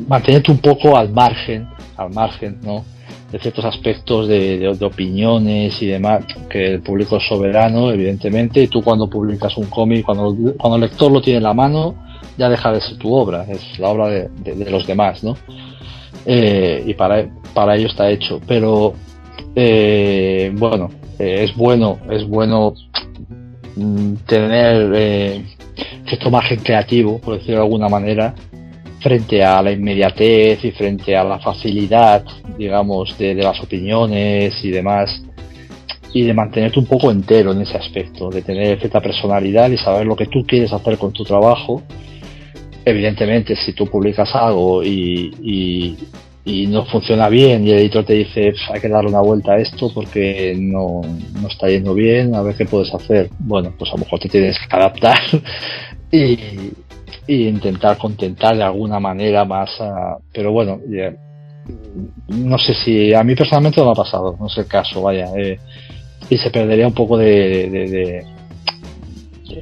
mantenerte 0.09 0.51
un 0.51 0.59
poco 0.59 0.97
al 0.97 1.11
margen, 1.11 1.69
al 1.97 2.11
margen, 2.11 2.59
¿no? 2.63 2.85
de 3.31 3.39
ciertos 3.39 3.65
aspectos 3.65 4.29
de, 4.29 4.67
opiniones 4.83 5.81
y 5.83 5.87
demás, 5.87 6.25
que 6.51 6.75
el 6.75 6.81
público 6.81 7.17
es 7.17 7.27
soberano, 7.27 7.91
evidentemente, 7.91 8.63
y 8.63 8.69
tú 8.69 8.83
cuando 8.83 9.09
publicas 9.09 9.57
un 9.57 9.67
cómic, 9.67 10.05
cuando, 10.05 10.35
cuando 10.59 10.77
el 10.77 10.83
lector 10.83 11.13
lo 11.13 11.21
tiene 11.21 11.39
en 11.39 11.43
la 11.43 11.55
mano, 11.55 11.95
ya 12.39 12.49
deja 12.49 12.73
de 12.73 12.81
ser 12.81 12.97
tu 12.99 13.13
obra, 13.13 13.45
es 13.49 13.79
la 13.79 13.89
obra 13.89 14.09
de, 14.09 14.71
los 14.71 14.87
demás, 14.87 15.23
¿no? 15.23 15.37
Eh, 16.25 16.83
y 16.87 16.95
para, 16.95 17.27
para 17.53 17.77
ello 17.77 17.89
está 17.89 18.11
hecho. 18.11 18.41
Pero 18.47 18.95
eh, 19.55 20.51
bueno, 20.55 20.91
es 21.19 21.55
bueno, 21.57 21.99
es 22.11 22.27
bueno 22.27 22.75
mm, 23.77 24.15
tener 24.27 24.95
cierto 26.07 26.31
margen 26.31 26.61
creativo, 26.61 27.19
por 27.21 27.35
decirlo 27.35 27.57
de 27.57 27.63
alguna 27.63 27.89
manera, 27.89 28.35
frente 29.01 29.43
a 29.43 29.61
la 29.63 29.73
inmediatez 29.73 30.65
y 30.65 30.71
frente 30.73 31.17
a 31.17 31.25
la 31.25 31.39
facilidad, 31.39 32.25
digamos, 32.57 33.17
de, 33.19 33.35
de 33.35 33.43
las 33.43 33.61
opiniones 33.61 34.65
y 34.65 34.71
demás 34.71 35.23
y 36.13 36.23
de 36.23 36.35
mantenerte 36.35 36.79
un 36.79 36.87
poco 36.87 37.11
entero 37.11 37.53
en 37.53 37.63
ese 37.63 37.77
aspecto, 37.77 38.29
de 38.29 38.43
tener 38.43 38.79
cierta 38.79 39.01
personalidad 39.01 39.71
y 39.71 39.79
saber 39.79 40.07
lo 40.07 40.17
que 40.17 40.27
tú 40.27 40.45
quieres 40.47 40.73
hacer 40.73 40.99
con 40.99 41.13
tu 41.13 41.25
trabajo. 41.25 41.83
Evidentemente, 42.85 43.57
si 43.57 43.73
tú 43.73 43.87
publicas 43.87 44.35
algo 44.35 44.83
y, 44.83 45.97
no 46.45 46.85
funciona 46.87 47.29
bien 47.29 47.67
y 47.67 47.71
el 47.71 47.79
editor 47.79 48.05
te 48.05 48.15
dice 48.15 48.53
hay 48.73 48.81
que 48.81 48.89
darle 48.89 49.11
una 49.11 49.21
vuelta 49.21 49.53
a 49.53 49.59
esto 49.59 49.91
porque 49.95 50.55
no, 50.59 51.01
no 51.41 51.49
está 51.49 51.69
yendo 51.69 51.95
bien, 51.95 52.35
a 52.35 52.43
ver 52.43 52.57
qué 52.57 52.65
puedes 52.65 52.93
hacer. 52.93 53.31
Bueno, 53.39 53.73
pues 53.79 53.91
a 53.91 53.95
lo 53.95 54.05
mejor 54.05 54.19
te 54.21 54.29
tienes 54.29 54.57
que 54.59 54.77
adaptar 54.77 55.19
y, 56.11 56.39
y 57.27 57.49
intentar 57.49 57.97
contentar 57.97 58.57
de 58.57 58.65
alguna 58.65 58.99
manera 58.99 59.45
más. 59.45 59.71
pero 60.33 60.53
bueno, 60.53 60.81
no 62.29 62.59
sé 62.59 62.75
si 62.85 63.15
a 63.15 63.23
mí 63.23 63.35
personalmente 63.37 63.81
no 63.81 63.87
me 63.87 63.93
ha 63.93 63.95
pasado, 63.95 64.37
no 64.39 64.49
sé 64.49 64.63
el 64.63 64.67
caso, 64.67 65.03
vaya. 65.03 65.27
Eh, 65.37 65.59
y 66.29 66.39
se 66.39 66.51
perdería 66.51 66.87
un 66.87 66.95
poco 66.95 67.19
de 67.19 68.25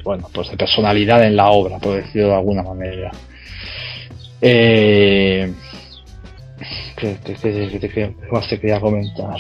bueno, 0.05 0.29
pues 0.33 0.51
de 0.51 0.57
personalidad 0.57 1.25
en 1.25 1.37
la 1.37 1.51
obra, 1.51 1.79
por 1.79 1.97
decirlo 1.97 2.29
de 2.29 2.35
alguna 2.35 2.63
manera. 2.63 3.11
Eh, 4.41 5.53
¿qué, 7.01 8.15
más 8.31 8.49
te 8.49 8.61
quería 8.61 8.81
comentar? 8.81 9.37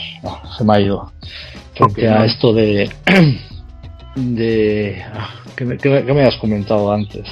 se 0.56 0.64
me 0.64 0.74
ha 0.74 0.80
ido. 0.80 1.12
Frente 1.74 2.08
a 2.08 2.24
esto 2.24 2.52
de. 2.52 2.90
de 4.16 5.02
ah, 5.14 5.30
¿qué, 5.56 5.64
me, 5.64 5.76
me, 6.02 6.22
has 6.22 6.36
comentado 6.36 6.92
antes? 6.92 7.26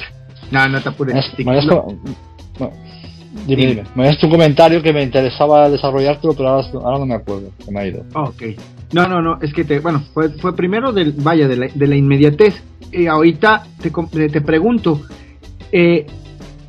No, 0.50 0.68
no 0.68 0.80
te 0.80 0.88
apures. 0.88 1.14
Me 1.38 1.60
dime, 3.46 3.66
dime. 3.66 3.82
Me 3.94 4.08
has 4.08 4.22
un 4.22 4.30
comentario 4.30 4.82
que 4.82 4.92
me 4.92 5.02
interesaba 5.02 5.68
desarrollártelo, 5.68 6.34
pero 6.34 6.48
ahora, 6.48 6.68
ahora 6.74 6.98
no 6.98 7.06
me 7.06 7.14
acuerdo. 7.14 7.50
Se 7.64 7.70
me 7.70 7.80
ha 7.80 7.86
ido. 7.86 8.04
ok. 8.14 8.42
No, 8.92 9.06
no, 9.06 9.20
no. 9.20 9.38
Es 9.42 9.52
que 9.52 9.64
te. 9.64 9.80
Bueno, 9.80 10.02
fue, 10.14 10.30
fue 10.30 10.56
primero 10.56 10.92
del. 10.92 11.12
Vaya, 11.12 11.46
de 11.46 11.56
la, 11.56 11.66
de 11.74 11.86
la 11.86 11.96
inmediatez 11.96 12.62
eh, 12.92 13.08
ahorita 13.08 13.66
te, 13.80 14.28
te 14.28 14.40
pregunto, 14.40 15.02
eh, 15.72 16.06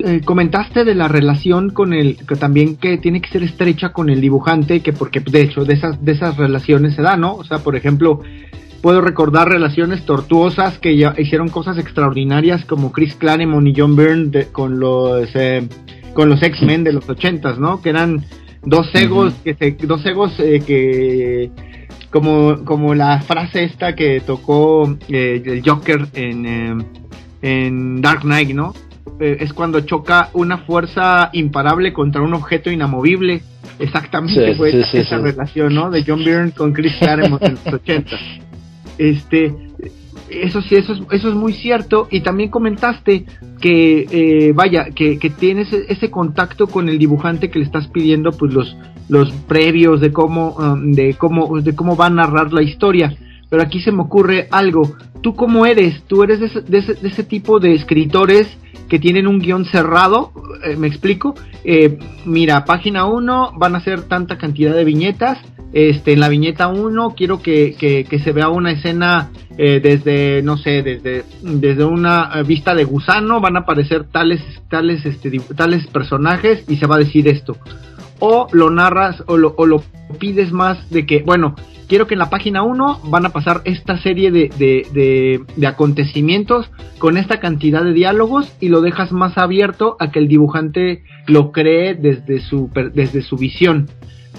eh, 0.04 0.20
comentaste 0.24 0.84
de 0.84 0.94
la 0.94 1.08
relación 1.08 1.70
con 1.70 1.92
el, 1.92 2.16
que 2.16 2.36
también 2.36 2.76
que 2.76 2.98
tiene 2.98 3.20
que 3.20 3.30
ser 3.30 3.42
estrecha 3.42 3.92
con 3.92 4.10
el 4.10 4.20
dibujante, 4.20 4.80
que 4.80 4.92
porque 4.92 5.20
de 5.20 5.42
hecho 5.42 5.64
de 5.64 5.74
esas, 5.74 6.04
de 6.04 6.12
esas 6.12 6.36
relaciones 6.36 6.94
se 6.94 7.02
da, 7.02 7.16
¿no? 7.16 7.34
O 7.34 7.44
sea, 7.44 7.58
por 7.58 7.76
ejemplo, 7.76 8.20
puedo 8.82 9.00
recordar 9.00 9.48
relaciones 9.48 10.04
tortuosas 10.04 10.78
que 10.78 10.96
ya 10.96 11.14
hicieron 11.18 11.48
cosas 11.48 11.78
extraordinarias 11.78 12.64
como 12.64 12.92
Chris 12.92 13.14
Claremont 13.14 13.66
y 13.66 13.74
John 13.76 13.96
Byrne 13.96 14.46
con 14.52 14.80
los 14.80 15.28
con 16.14 16.28
los 16.28 16.42
X-Men 16.42 16.82
de 16.84 16.92
los 16.92 17.08
ochentas, 17.08 17.58
¿no? 17.58 17.80
Que 17.80 17.90
eran 17.90 18.24
dos 18.62 18.90
egos 18.94 19.34
que 19.44 19.54
se, 19.54 19.72
dos 19.86 20.04
egos 20.04 20.32
que 20.36 21.50
como, 22.10 22.64
como 22.64 22.94
la 22.94 23.20
frase 23.20 23.64
esta 23.64 23.94
que 23.94 24.20
tocó 24.20 24.96
eh, 25.08 25.42
el 25.44 25.62
Joker 25.64 26.08
en, 26.14 26.46
eh, 26.46 26.84
en 27.42 28.00
Dark 28.00 28.22
Knight, 28.22 28.50
¿no? 28.50 28.74
Eh, 29.20 29.36
es 29.40 29.52
cuando 29.52 29.80
choca 29.80 30.30
una 30.32 30.58
fuerza 30.58 31.28
imparable 31.34 31.92
contra 31.92 32.22
un 32.22 32.32
objeto 32.32 32.70
inamovible. 32.70 33.42
Exactamente 33.78 34.54
fue 34.54 34.80
esa, 34.80 35.18
relación, 35.18 35.74
¿no? 35.74 35.90
De 35.90 36.02
John 36.06 36.24
Byrne 36.24 36.52
con 36.52 36.72
Chris 36.72 36.94
Claremont 36.96 37.42
en 37.42 37.58
los 37.62 37.66
80. 37.74 38.16
Este, 38.96 39.54
eso 40.30 40.62
sí, 40.62 40.76
eso 40.76 40.94
es, 40.94 41.00
eso 41.10 41.28
es 41.28 41.34
muy 41.34 41.52
cierto. 41.52 42.08
Y 42.10 42.20
también 42.22 42.50
comentaste 42.50 43.26
que, 43.60 44.06
eh, 44.10 44.52
vaya, 44.54 44.86
que, 44.94 45.18
que, 45.18 45.28
tienes 45.28 45.70
ese 45.72 46.10
contacto 46.10 46.66
con 46.66 46.88
el 46.88 46.98
dibujante 46.98 47.50
que 47.50 47.58
le 47.58 47.66
estás 47.66 47.88
pidiendo, 47.88 48.30
pues 48.32 48.54
los, 48.54 48.76
los 49.10 49.30
previos 49.32 50.00
de 50.00 50.12
cómo, 50.12 50.56
um, 50.56 50.92
de 50.92 51.14
cómo, 51.14 51.60
de 51.60 51.74
cómo 51.74 51.94
va 51.94 52.06
a 52.06 52.10
narrar 52.10 52.54
la 52.54 52.62
historia. 52.62 53.14
Pero 53.50 53.62
aquí 53.62 53.80
se 53.80 53.92
me 53.92 54.02
ocurre 54.02 54.48
algo. 54.50 54.94
¿Tú 55.20 55.34
cómo 55.34 55.66
eres? 55.66 56.02
¿Tú 56.06 56.22
eres 56.22 56.40
de 56.40 56.46
ese, 56.46 56.62
de 56.62 57.08
ese, 57.08 57.24
tipo 57.24 57.60
de 57.60 57.74
escritores 57.74 58.46
que 58.90 58.98
tienen 58.98 59.26
un 59.26 59.38
guion 59.38 59.64
cerrado? 59.64 60.32
Eh, 60.62 60.76
¿Me 60.76 60.88
explico? 60.88 61.34
Eh, 61.64 61.98
mira, 62.26 62.66
página 62.66 63.06
1 63.06 63.52
van 63.56 63.76
a 63.76 63.80
ser 63.80 64.02
tanta 64.02 64.36
cantidad 64.36 64.74
de 64.74 64.84
viñetas 64.84 65.38
este, 65.72 66.12
en 66.12 66.20
la 66.20 66.28
viñeta 66.28 66.66
1 66.66 67.14
quiero 67.16 67.40
que, 67.42 67.76
que, 67.78 68.18
se 68.18 68.32
vea 68.32 68.48
una 68.48 68.72
escena 68.72 69.30
eh, 69.56 69.80
desde, 69.80 70.42
no 70.42 70.56
sé, 70.56 70.82
desde, 70.82 71.24
desde 71.42 71.84
una 71.84 72.30
eh, 72.34 72.42
vista 72.42 72.74
de 72.74 72.84
gusano, 72.84 73.40
van 73.40 73.56
a 73.56 73.60
aparecer 73.60 74.04
tales, 74.04 74.40
tales, 74.68 75.06
este, 75.06 75.30
tales 75.56 75.86
personajes 75.86 76.64
y 76.68 76.76
se 76.76 76.86
va 76.86 76.96
a 76.96 76.98
decir 76.98 77.28
esto. 77.28 77.56
O 78.18 78.48
lo 78.52 78.70
narras 78.70 79.22
o 79.26 79.36
lo, 79.36 79.54
o 79.56 79.64
lo 79.64 79.82
pides 80.18 80.50
más 80.50 80.90
de 80.90 81.06
que, 81.06 81.22
bueno, 81.22 81.54
quiero 81.90 82.06
que 82.06 82.14
en 82.14 82.20
la 82.20 82.30
página 82.30 82.62
1 82.62 83.00
van 83.06 83.26
a 83.26 83.30
pasar 83.30 83.62
esta 83.64 84.00
serie 84.00 84.30
de, 84.30 84.48
de, 84.56 85.44
de, 85.56 85.66
acontecimientos 85.66 86.70
con 86.98 87.16
esta 87.16 87.40
cantidad 87.40 87.82
de 87.82 87.92
diálogos 87.92 88.48
y 88.60 88.68
lo 88.68 88.80
dejas 88.80 89.10
más 89.10 89.36
abierto 89.36 89.96
a 89.98 90.12
que 90.12 90.20
el 90.20 90.28
dibujante 90.28 91.02
lo 91.26 91.50
cree 91.50 91.96
desde 91.96 92.40
su, 92.42 92.70
desde 92.94 93.22
su 93.22 93.36
visión 93.36 93.88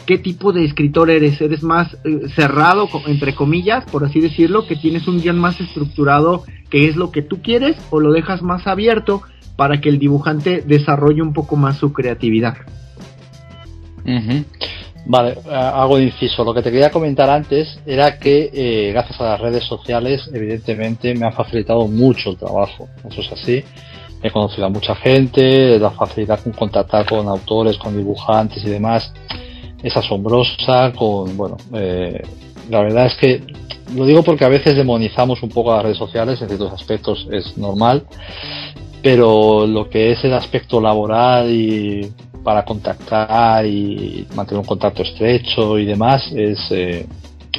qué 0.05 0.17
tipo 0.17 0.53
de 0.53 0.63
escritor 0.63 1.09
eres. 1.09 1.41
¿Eres 1.41 1.61
más 1.61 1.93
eh, 2.05 2.29
cerrado, 2.35 2.87
entre 3.05 3.35
comillas, 3.35 3.83
por 3.91 4.05
así 4.05 4.21
decirlo, 4.21 4.65
que 4.65 4.77
tienes 4.77 5.07
un 5.09 5.21
guion 5.21 5.37
más 5.37 5.59
estructurado, 5.59 6.45
que 6.69 6.87
es 6.87 6.95
lo 6.95 7.11
que 7.11 7.21
tú 7.21 7.41
quieres, 7.41 7.75
o 7.89 7.99
lo 7.99 8.13
dejas 8.13 8.41
más 8.41 8.65
abierto 8.65 9.23
para 9.57 9.81
que 9.81 9.89
el 9.89 9.99
dibujante 9.99 10.63
desarrolle 10.65 11.21
un 11.21 11.33
poco 11.33 11.57
más 11.57 11.77
su 11.77 11.91
creatividad? 11.91 12.57
Vale, 15.05 15.31
eh, 15.31 15.53
hago 15.53 15.99
inciso. 15.99 16.43
Lo 16.43 16.53
que 16.53 16.61
te 16.61 16.71
quería 16.71 16.91
comentar 16.91 17.29
antes 17.29 17.79
era 17.85 18.17
que 18.17 18.49
eh, 18.53 18.91
gracias 18.91 19.19
a 19.21 19.31
las 19.31 19.41
redes 19.41 19.63
sociales, 19.63 20.29
evidentemente, 20.33 21.13
me 21.15 21.25
han 21.25 21.33
facilitado 21.33 21.87
mucho 21.87 22.31
el 22.31 22.37
trabajo. 22.37 22.87
Eso 23.09 23.21
es 23.21 23.31
así. 23.31 23.63
He 24.23 24.29
conocido 24.29 24.67
a 24.67 24.69
mucha 24.69 24.95
gente, 24.95 25.79
la 25.79 25.91
facilidad 25.91 26.39
con 26.43 26.53
contactar 26.53 27.07
con 27.07 27.27
autores, 27.27 27.77
con 27.77 27.97
dibujantes 27.97 28.63
y 28.63 28.69
demás 28.69 29.11
es 29.83 29.95
asombrosa, 29.97 30.91
con, 30.93 31.35
bueno, 31.35 31.57
eh, 31.73 32.21
la 32.69 32.81
verdad 32.81 33.07
es 33.07 33.15
que 33.15 33.43
lo 33.95 34.05
digo 34.05 34.23
porque 34.23 34.45
a 34.45 34.49
veces 34.49 34.75
demonizamos 34.75 35.41
un 35.43 35.49
poco 35.49 35.71
a 35.71 35.77
las 35.77 35.83
redes 35.83 35.97
sociales, 35.97 36.41
en 36.41 36.47
ciertos 36.47 36.71
aspectos 36.73 37.27
es 37.31 37.57
normal, 37.57 38.05
pero 39.01 39.65
lo 39.65 39.89
que 39.89 40.11
es 40.11 40.23
el 40.23 40.33
aspecto 40.33 40.79
laboral 40.79 41.49
y 41.49 42.11
para 42.43 42.63
contactar 42.65 43.65
y 43.65 44.27
mantener 44.35 44.59
un 44.59 44.65
contacto 44.65 45.03
estrecho 45.03 45.77
y 45.77 45.85
demás 45.85 46.23
es, 46.35 46.59
eh, 46.71 47.05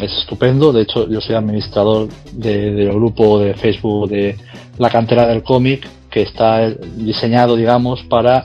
es 0.00 0.12
estupendo. 0.18 0.72
De 0.72 0.82
hecho, 0.82 1.08
yo 1.08 1.20
soy 1.20 1.34
administrador 1.34 2.08
del 2.32 2.92
grupo 2.92 3.38
de 3.38 3.54
Facebook 3.54 4.08
de 4.08 4.36
la 4.78 4.90
cantera 4.90 5.26
del 5.26 5.42
cómic 5.42 5.88
que 6.10 6.22
está 6.22 6.70
diseñado, 6.70 7.56
digamos, 7.56 8.02
para 8.04 8.44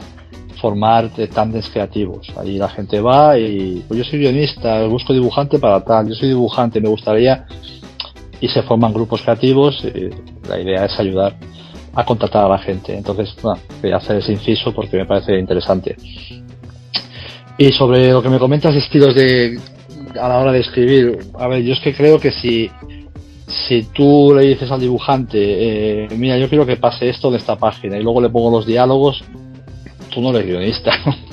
formar 0.62 1.14
de 1.14 1.28
tandes 1.28 1.70
creativos. 1.70 2.28
Ahí 2.38 2.58
la 2.58 2.70
gente 2.70 3.00
va 3.02 3.38
y 3.38 3.84
pues 3.88 4.00
yo 4.00 4.04
soy 4.04 4.20
guionista, 4.20 4.86
busco 4.88 5.14
dibujante 5.14 5.60
para 5.60 5.84
tal, 5.84 6.10
yo 6.10 6.16
soy 6.16 6.30
dibujante, 6.30 6.82
me 6.82 6.90
gustaría 6.90 7.46
y 8.40 8.48
se 8.48 8.64
forman 8.64 8.94
grupos 8.94 9.22
creativos. 9.22 9.84
la 10.50 10.60
idea 10.60 10.86
es 10.86 11.00
ayudar 11.00 11.36
a 11.98 12.06
contactar 12.06 12.46
a 12.46 12.50
la 12.50 12.60
gente. 12.60 12.96
Entonces, 12.96 13.36
bueno, 13.42 13.60
voy 13.82 13.92
a 13.92 13.98
hacer 13.98 14.18
ese 14.18 14.32
inciso 14.32 14.72
porque 14.72 14.98
me 14.98 15.06
parece 15.06 15.38
interesante. 15.38 15.98
Y 17.58 17.72
sobre 17.72 18.12
lo 18.12 18.22
que 18.22 18.30
me 18.30 18.38
comentas, 18.38 18.76
estilos 18.76 19.16
de 19.16 19.60
a 20.22 20.30
la 20.30 20.38
hora 20.38 20.52
de 20.52 20.60
escribir, 20.60 21.18
a 21.38 21.48
ver, 21.48 21.64
yo 21.64 21.74
es 21.74 21.80
que 21.80 21.96
creo 21.96 22.20
que 22.20 22.32
si 22.32 22.70
si 23.48 23.84
tú 23.84 24.34
le 24.36 24.46
dices 24.46 24.70
al 24.70 24.80
dibujante, 24.80 25.38
eh, 25.40 26.08
mira, 26.18 26.38
yo 26.38 26.50
quiero 26.50 26.66
que 26.66 26.76
pase 26.76 27.10
esto 27.10 27.32
de 27.32 27.38
esta 27.38 27.56
página 27.56 27.98
y 27.98 28.04
luego 28.04 28.22
le 28.22 28.30
pongo 28.30 28.52
los 28.52 28.66
diálogos, 28.68 29.24
tú 30.14 30.22
no 30.22 30.30
eres 30.30 30.46
guionista. 30.46 30.92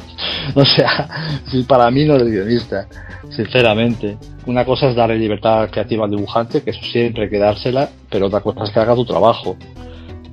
o 0.55 0.65
sea, 0.65 1.43
si 1.51 1.65
para 1.65 1.91
mí 1.91 2.05
no 2.05 2.15
eres 2.15 2.31
guionista, 2.31 2.89
sinceramente. 3.29 4.17
Una 4.47 4.65
cosa 4.65 4.89
es 4.89 4.97
darle 4.97 5.19
libertad 5.19 5.69
creativa 5.71 6.05
al 6.05 6.11
dibujante, 6.11 6.63
que 6.63 6.71
eso 6.71 6.85
siempre 6.85 7.25
hay 7.25 7.31
que 7.31 7.39
dársela, 7.39 7.91
pero 8.09 8.27
otra 8.27 8.41
cosa 8.41 8.65
es 8.65 8.71
que 8.71 8.81
haga 8.81 8.95
tu 8.95 9.05
trabajo. 9.05 9.57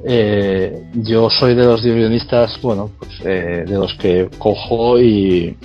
Eh, 0.03 0.83
yo 0.93 1.29
soy 1.29 1.53
de 1.53 1.65
los 1.65 1.83
guionistas, 1.83 2.59
bueno, 2.61 2.89
pues, 2.97 3.11
eh, 3.23 3.63
de 3.67 3.75
los 3.75 3.93
que 3.95 4.29
cojo 4.37 4.99
y 4.99 5.55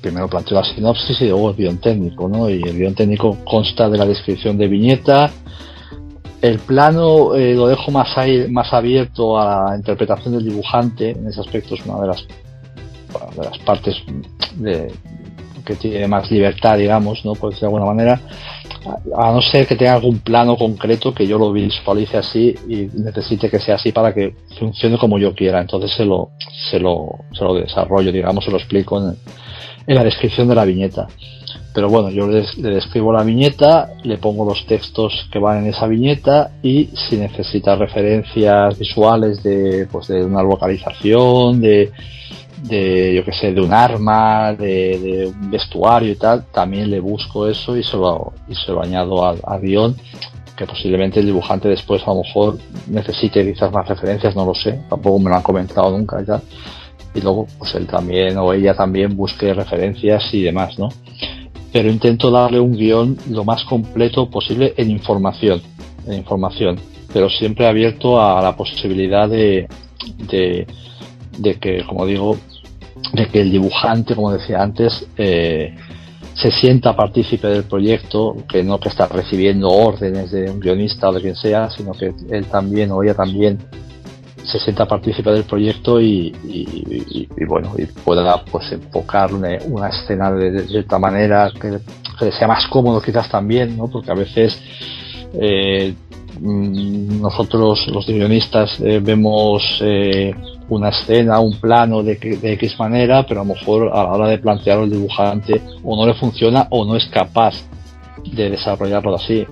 primero 0.00 0.28
planteo 0.28 0.60
la 0.60 0.64
sinopsis 0.64 1.20
y 1.20 1.28
luego 1.28 1.50
el 1.50 1.56
guion 1.56 1.78
técnico, 1.78 2.28
¿no? 2.28 2.50
Y 2.50 2.62
el 2.62 2.76
guion 2.76 2.94
técnico 2.94 3.38
consta 3.44 3.88
de 3.88 3.98
la 3.98 4.06
descripción 4.06 4.58
de 4.58 4.68
viñeta. 4.68 5.30
El 6.42 6.58
plano 6.58 7.34
eh, 7.34 7.54
lo 7.54 7.66
dejo 7.66 7.90
más, 7.90 8.08
más 8.50 8.72
abierto 8.72 9.38
a 9.38 9.70
la 9.70 9.76
interpretación 9.76 10.34
del 10.34 10.44
dibujante, 10.44 11.10
en 11.10 11.26
ese 11.26 11.40
aspecto 11.40 11.74
es 11.74 11.84
una 11.86 12.00
de 12.00 12.06
las, 12.08 12.26
de 13.36 13.44
las 13.44 13.58
partes 13.58 13.96
de, 14.56 14.92
que 15.64 15.74
tiene 15.74 16.06
más 16.06 16.30
libertad, 16.30 16.78
digamos, 16.78 17.24
¿no? 17.24 17.34
Por 17.34 17.50
decirlo 17.50 17.70
de 17.70 17.76
alguna 17.76 17.94
manera, 17.94 18.20
a, 19.16 19.32
no 19.32 19.42
ser 19.42 19.66
que 19.66 19.76
tenga 19.76 19.94
algún 19.94 20.20
plano 20.20 20.56
concreto 20.56 21.14
que 21.14 21.26
yo 21.26 21.38
lo 21.38 21.52
visualice 21.52 22.16
así 22.16 22.54
y 22.68 22.88
necesite 22.94 23.50
que 23.50 23.58
sea 23.58 23.76
así 23.76 23.92
para 23.92 24.12
que 24.12 24.34
funcione 24.58 24.98
como 24.98 25.18
yo 25.18 25.34
quiera. 25.34 25.60
Entonces 25.60 25.92
se 25.96 26.04
lo, 26.04 26.30
se 26.70 26.78
lo, 26.78 27.10
se 27.32 27.44
lo 27.44 27.54
desarrollo, 27.54 28.12
digamos, 28.12 28.44
se 28.44 28.50
lo 28.50 28.58
explico 28.58 28.98
en, 28.98 29.16
en 29.86 29.94
la 29.94 30.04
descripción 30.04 30.48
de 30.48 30.54
la 30.54 30.64
viñeta. 30.64 31.08
Pero 31.76 31.90
bueno, 31.90 32.08
yo 32.10 32.26
le, 32.26 32.42
describo 32.70 33.12
la 33.12 33.22
viñeta, 33.22 33.90
le 34.02 34.16
pongo 34.16 34.46
los 34.46 34.64
textos 34.66 35.28
que 35.30 35.38
van 35.38 35.58
en 35.58 35.66
esa 35.66 35.86
viñeta 35.86 36.52
y 36.62 36.88
si 36.94 37.16
necesita 37.16 37.76
referencias 37.76 38.78
visuales 38.78 39.42
de, 39.42 39.86
pues 39.92 40.08
de 40.08 40.24
una 40.24 40.42
localización, 40.42 41.60
de, 41.60 41.92
de 42.68 43.14
yo 43.14 43.24
que 43.24 43.32
sé, 43.32 43.52
de 43.52 43.60
un 43.60 43.72
arma, 43.72 44.52
de, 44.54 45.32
un 45.32 45.50
vestuario 45.50 46.12
y 46.12 46.16
tal, 46.16 46.44
también 46.46 46.90
le 46.90 47.00
busco 47.00 47.46
eso 47.46 47.76
y 47.76 47.82
se 47.82 47.96
lo, 47.96 48.32
y 48.48 48.54
se 48.54 48.72
lo 48.72 48.82
añado 48.82 49.24
al, 49.24 49.60
guion, 49.60 49.96
que 50.56 50.66
posiblemente 50.66 51.20
el 51.20 51.26
dibujante 51.26 51.68
después 51.68 52.02
a 52.04 52.10
lo 52.10 52.22
mejor 52.22 52.58
necesite 52.88 53.44
quizás 53.52 53.72
más 53.72 53.88
referencias, 53.88 54.34
no 54.34 54.44
lo 54.44 54.54
sé, 54.54 54.80
tampoco 54.88 55.18
me 55.18 55.30
lo 55.30 55.36
han 55.36 55.42
comentado 55.42 55.90
nunca 55.90 56.20
y 56.20 56.24
tal. 56.24 56.42
Y 57.14 57.20
luego, 57.20 57.46
pues 57.58 57.74
él 57.74 57.86
también 57.86 58.36
o 58.36 58.52
ella 58.52 58.74
también 58.74 59.16
busque 59.16 59.54
referencias 59.54 60.22
y 60.34 60.42
demás, 60.42 60.78
¿no? 60.78 60.88
Pero 61.72 61.90
intento 61.90 62.30
darle 62.30 62.60
un 62.60 62.72
guion 62.72 63.16
lo 63.30 63.44
más 63.44 63.64
completo 63.64 64.28
posible 64.28 64.74
en 64.76 64.90
información, 64.90 65.62
en 66.06 66.14
información, 66.14 66.78
pero 67.12 67.30
siempre 67.30 67.66
abierto 67.66 68.20
a 68.20 68.42
la 68.42 68.56
posibilidad 68.56 69.28
de, 69.28 69.66
de 70.30 70.66
de 71.38 71.54
que, 71.58 71.84
como 71.84 72.06
digo, 72.06 72.36
de 73.12 73.28
que 73.28 73.40
el 73.40 73.50
dibujante, 73.50 74.14
como 74.14 74.32
decía 74.32 74.62
antes, 74.62 75.06
eh, 75.16 75.74
se 76.34 76.50
sienta 76.50 76.94
partícipe 76.94 77.46
del 77.48 77.64
proyecto, 77.64 78.36
que 78.48 78.62
no 78.62 78.78
que 78.78 78.88
está 78.88 79.06
recibiendo 79.06 79.68
órdenes 79.68 80.30
de 80.30 80.50
un 80.50 80.60
guionista 80.60 81.08
o 81.08 81.12
de 81.12 81.22
quien 81.22 81.36
sea, 81.36 81.70
sino 81.70 81.92
que 81.92 82.12
él 82.30 82.46
también 82.46 82.90
o 82.92 83.02
ella 83.02 83.14
también 83.14 83.58
se 84.44 84.60
sienta 84.60 84.86
partícipe 84.86 85.30
del 85.30 85.44
proyecto 85.44 86.00
y, 86.00 86.32
bueno 87.48 87.72
y 87.76 87.86
pueda 87.86 88.44
pues 88.44 88.70
enfocar 88.72 89.34
una, 89.34 89.88
escena 89.88 90.30
de, 90.30 90.66
cierta 90.68 90.98
manera 90.98 91.50
que, 91.52 91.78
que, 92.18 92.30
sea 92.32 92.46
más 92.46 92.66
cómodo 92.68 93.00
quizás 93.00 93.28
también 93.28 93.76
no 93.76 93.88
porque 93.88 94.12
a 94.12 94.14
veces 94.14 94.60
eh, 95.34 95.94
nosotros 96.40 97.86
los 97.88 98.06
guionistas 98.06 98.80
eh, 98.80 99.00
vemos 99.02 99.80
eh, 99.82 100.34
una 100.68 100.90
escena, 100.90 101.40
un 101.40 101.58
plano 101.58 102.02
de, 102.02 102.16
de, 102.16 102.52
X 102.54 102.78
manera, 102.78 103.24
pero 103.26 103.40
a 103.40 103.44
lo 103.44 103.54
mejor 103.54 103.88
a 103.92 104.04
la 104.04 104.12
hora 104.12 104.28
de 104.28 104.38
plantearlo 104.38 104.84
el 104.84 104.90
dibujante 104.90 105.60
o 105.84 105.96
no 105.96 106.06
le 106.06 106.14
funciona 106.14 106.66
o 106.70 106.84
no 106.84 106.96
es 106.96 107.06
capaz 107.06 107.54
de 108.32 108.50
desarrollarlo 108.50 109.14
así. 109.14 109.46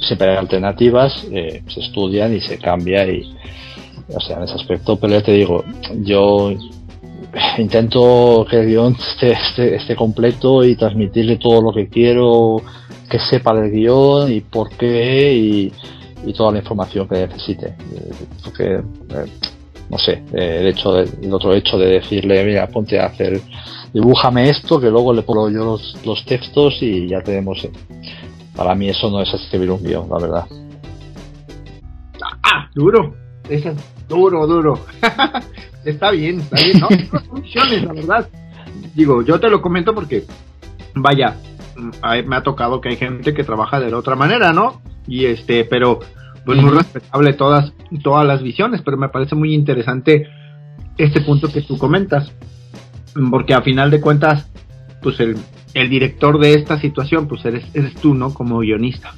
Siempre 0.00 0.30
hay 0.30 0.36
alternativas, 0.36 1.26
eh, 1.32 1.62
se 1.66 1.80
estudian 1.80 2.34
y 2.34 2.40
se 2.40 2.58
cambia 2.58 3.04
y, 3.06 3.34
o 4.14 4.20
sea, 4.20 4.36
en 4.36 4.44
ese 4.44 4.54
aspecto, 4.54 4.96
pero 4.96 5.14
ya 5.14 5.22
te 5.22 5.32
digo, 5.32 5.64
yo 6.02 6.52
intento 7.58 8.46
que 8.48 8.60
el 8.60 8.66
guion 8.68 8.96
esté, 9.20 9.74
esté, 9.76 9.96
completo 9.96 10.64
y 10.64 10.76
transmitirle 10.76 11.36
todo 11.36 11.60
lo 11.60 11.72
que 11.72 11.88
quiero 11.88 12.62
que 13.10 13.18
sepa 13.18 13.54
del 13.54 13.72
guion 13.72 14.30
y 14.32 14.40
por 14.40 14.70
qué 14.70 15.34
y, 15.34 15.72
y 16.24 16.32
toda 16.32 16.52
la 16.52 16.58
información 16.58 17.08
que 17.08 17.26
necesite. 17.26 17.74
Porque 18.44 18.74
eh, 18.74 19.26
no 19.90 19.98
sé, 19.98 20.22
eh, 20.32 20.58
el 20.60 20.66
hecho 20.68 20.92
de, 20.92 21.08
el 21.22 21.32
otro 21.32 21.54
hecho 21.54 21.78
de 21.78 21.86
decirle, 21.86 22.44
mira, 22.44 22.66
ponte 22.66 22.98
a 23.00 23.06
hacer, 23.06 23.40
dibújame 23.92 24.50
esto, 24.50 24.80
que 24.80 24.90
luego 24.90 25.12
le 25.12 25.22
pongo 25.22 25.48
yo 25.50 25.64
los, 25.64 25.96
los 26.04 26.24
textos 26.24 26.78
y 26.82 27.08
ya 27.08 27.22
tenemos. 27.22 27.64
Eh, 27.64 27.72
para 28.54 28.74
mí 28.74 28.88
eso 28.88 29.10
no 29.10 29.22
es 29.22 29.32
escribir 29.32 29.70
un 29.70 29.82
guion, 29.82 30.08
la 30.10 30.18
verdad. 30.18 30.46
Ah, 32.42 32.68
duro. 32.74 33.14
Eso 33.48 33.72
duro, 34.08 34.46
duro. 34.46 34.80
está 35.84 36.10
bien, 36.10 36.40
está 36.40 36.56
bien, 36.56 36.80
¿no? 36.80 36.88
funciones, 37.30 37.84
la 37.84 37.92
verdad. 37.92 38.28
Digo, 38.94 39.22
yo 39.22 39.38
te 39.38 39.48
lo 39.48 39.62
comento 39.62 39.94
porque, 39.94 40.24
vaya, 40.94 41.36
mm, 41.76 42.26
me 42.26 42.36
ha 42.36 42.42
tocado 42.42 42.80
que 42.80 42.90
hay 42.90 42.96
gente 42.96 43.32
que 43.32 43.44
trabaja 43.44 43.80
de 43.80 43.90
la 43.90 43.98
otra 43.98 44.16
manera, 44.16 44.52
¿no? 44.52 44.82
Y 45.08 45.24
este, 45.24 45.64
pero 45.64 46.00
pues 46.44 46.60
muy 46.62 46.70
respetable 46.70 47.32
todas, 47.34 47.72
todas 48.02 48.26
las 48.26 48.42
visiones, 48.42 48.82
pero 48.82 48.96
me 48.96 49.08
parece 49.08 49.34
muy 49.34 49.54
interesante 49.54 50.26
este 50.96 51.20
punto 51.20 51.48
que 51.52 51.62
tú 51.62 51.76
comentas, 51.78 52.32
porque 53.30 53.54
a 53.54 53.62
final 53.62 53.90
de 53.90 54.00
cuentas, 54.00 54.48
pues 55.02 55.20
el, 55.20 55.36
el 55.74 55.90
director 55.90 56.38
de 56.38 56.54
esta 56.54 56.80
situación, 56.80 57.28
pues 57.28 57.44
eres, 57.44 57.64
eres 57.74 57.94
tú, 57.94 58.14
¿no? 58.14 58.32
Como 58.32 58.58
guionista. 58.60 59.14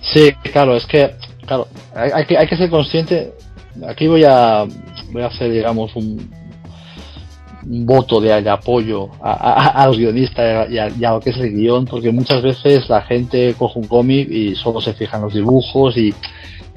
Sí, 0.00 0.32
claro, 0.52 0.76
es 0.76 0.86
que, 0.86 1.14
claro, 1.46 1.68
hay, 1.94 2.24
que, 2.26 2.38
hay 2.38 2.46
que 2.46 2.56
ser 2.56 2.70
consciente, 2.70 3.32
aquí 3.88 4.06
voy 4.06 4.24
a, 4.24 4.64
voy 5.12 5.22
a 5.22 5.26
hacer, 5.26 5.52
digamos, 5.52 5.94
un 5.96 6.30
voto 7.68 8.20
de, 8.20 8.32
apoyo 8.48 9.08
a, 9.20 9.84
los 9.86 9.98
guionistas 9.98 10.70
y 10.70 10.78
a, 10.78 11.10
lo 11.10 11.20
que 11.20 11.30
es 11.30 11.36
el 11.36 11.52
guion, 11.52 11.84
porque 11.84 12.12
muchas 12.12 12.42
veces 12.42 12.88
la 12.88 13.02
gente 13.02 13.54
coge 13.58 13.78
un 13.80 13.88
cómic 13.88 14.30
y 14.30 14.54
solo 14.54 14.80
se 14.80 14.94
fija 14.94 15.16
en 15.16 15.24
los 15.24 15.34
dibujos 15.34 15.96
y 15.96 16.14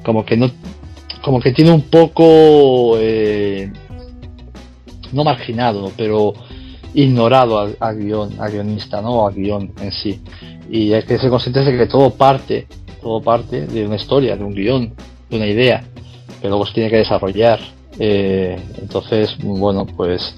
como 0.04 0.25
que 0.25 0.36
no, 0.36 0.49
como 1.21 1.39
que 1.39 1.52
tiene 1.52 1.71
un 1.71 1.84
poco, 1.84 2.97
eh, 2.97 3.71
no 5.12 5.23
marginado, 5.23 5.91
pero 5.95 6.34
ignorado 6.93 7.60
al, 7.80 7.97
guion, 7.97 8.39
al 8.39 8.52
guionista, 8.52 9.02
¿no? 9.02 9.28
Al 9.28 9.36
guion 9.36 9.73
en 9.82 9.91
sí. 9.91 10.21
Y 10.71 10.93
hay 10.93 11.04
que 11.04 11.19
ser 11.19 11.30
conscientes 11.30 11.65
de 11.65 11.78
que 11.78 11.86
todo 11.86 12.12
parte, 12.12 12.67
todo 13.02 13.21
parte 13.21 13.67
de 13.67 13.86
una 13.86 13.95
historia, 13.95 14.36
de 14.36 14.43
un 14.43 14.56
guion, 14.56 14.93
de 15.30 15.38
una 15.38 15.47
idea, 15.47 15.84
que 16.41 16.47
luego 16.47 16.65
se 16.65 16.73
tiene 16.73 16.89
que 16.89 16.97
desarrollar. 16.97 17.60
Eh, 17.99 18.58
entonces, 18.82 19.36
bueno, 19.39 19.86
pues 19.86 20.36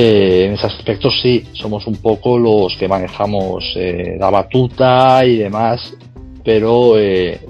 eh, 0.00 0.44
en 0.44 0.52
ese 0.52 0.68
aspecto 0.68 1.10
sí, 1.10 1.42
somos 1.54 1.88
un 1.88 1.96
poco 1.96 2.38
los 2.38 2.76
que 2.76 2.86
manejamos 2.86 3.64
eh, 3.74 4.16
la 4.16 4.30
batuta 4.30 5.24
y 5.24 5.38
demás, 5.38 5.92
pero 6.44 6.96
eh, 6.96 7.40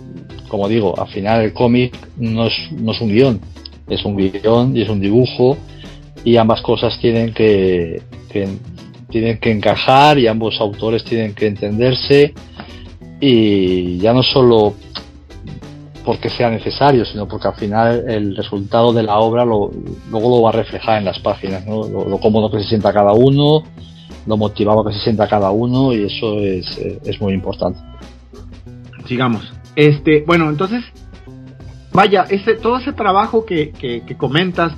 como 0.48 0.66
digo, 0.66 0.98
al 0.98 1.08
final 1.08 1.42
el 1.42 1.52
cómic 1.52 1.94
no 2.16 2.46
es, 2.46 2.54
no 2.72 2.92
es 2.92 3.00
un 3.02 3.10
guion, 3.10 3.40
es 3.86 4.02
un 4.02 4.16
guion 4.16 4.74
y 4.74 4.80
es 4.80 4.88
un 4.88 4.98
dibujo 4.98 5.58
y 6.24 6.38
ambas 6.38 6.62
cosas 6.62 6.98
tienen 6.98 7.34
que, 7.34 8.00
tienen 9.10 9.36
que 9.40 9.50
encajar 9.50 10.18
y 10.18 10.26
ambos 10.26 10.58
autores 10.58 11.04
tienen 11.04 11.34
que 11.34 11.48
entenderse 11.48 12.32
y 13.20 13.98
ya 13.98 14.14
no 14.14 14.22
solo 14.22 14.72
porque 16.08 16.30
sea 16.30 16.48
necesario, 16.48 17.04
sino 17.04 17.28
porque 17.28 17.48
al 17.48 17.54
final 17.56 18.02
el 18.08 18.34
resultado 18.34 18.94
de 18.94 19.02
la 19.02 19.18
obra 19.18 19.44
lo, 19.44 19.70
luego 20.10 20.30
lo 20.30 20.40
va 20.40 20.48
a 20.48 20.52
reflejar 20.52 20.96
en 20.96 21.04
las 21.04 21.18
páginas, 21.18 21.66
¿no? 21.66 21.86
lo, 21.86 22.18
cómodo 22.18 22.50
que 22.50 22.62
se 22.62 22.68
sienta 22.70 22.94
cada 22.94 23.12
uno, 23.12 23.62
lo 24.26 24.36
motivado 24.38 24.82
que 24.86 24.94
se 24.94 25.00
sienta 25.00 25.28
cada 25.28 25.50
uno 25.50 25.92
y 25.92 26.06
eso 26.06 26.38
es, 26.38 26.78
es 27.04 27.20
muy 27.20 27.34
importante. 27.34 27.78
Sigamos. 29.06 29.52
Este, 29.76 30.24
bueno, 30.26 30.48
entonces, 30.48 30.82
vaya, 31.92 32.24
ese, 32.30 32.54
todo 32.54 32.78
ese 32.78 32.94
trabajo 32.94 33.44
que, 33.44 33.72
que, 33.72 34.00
que 34.00 34.16
comentas, 34.16 34.72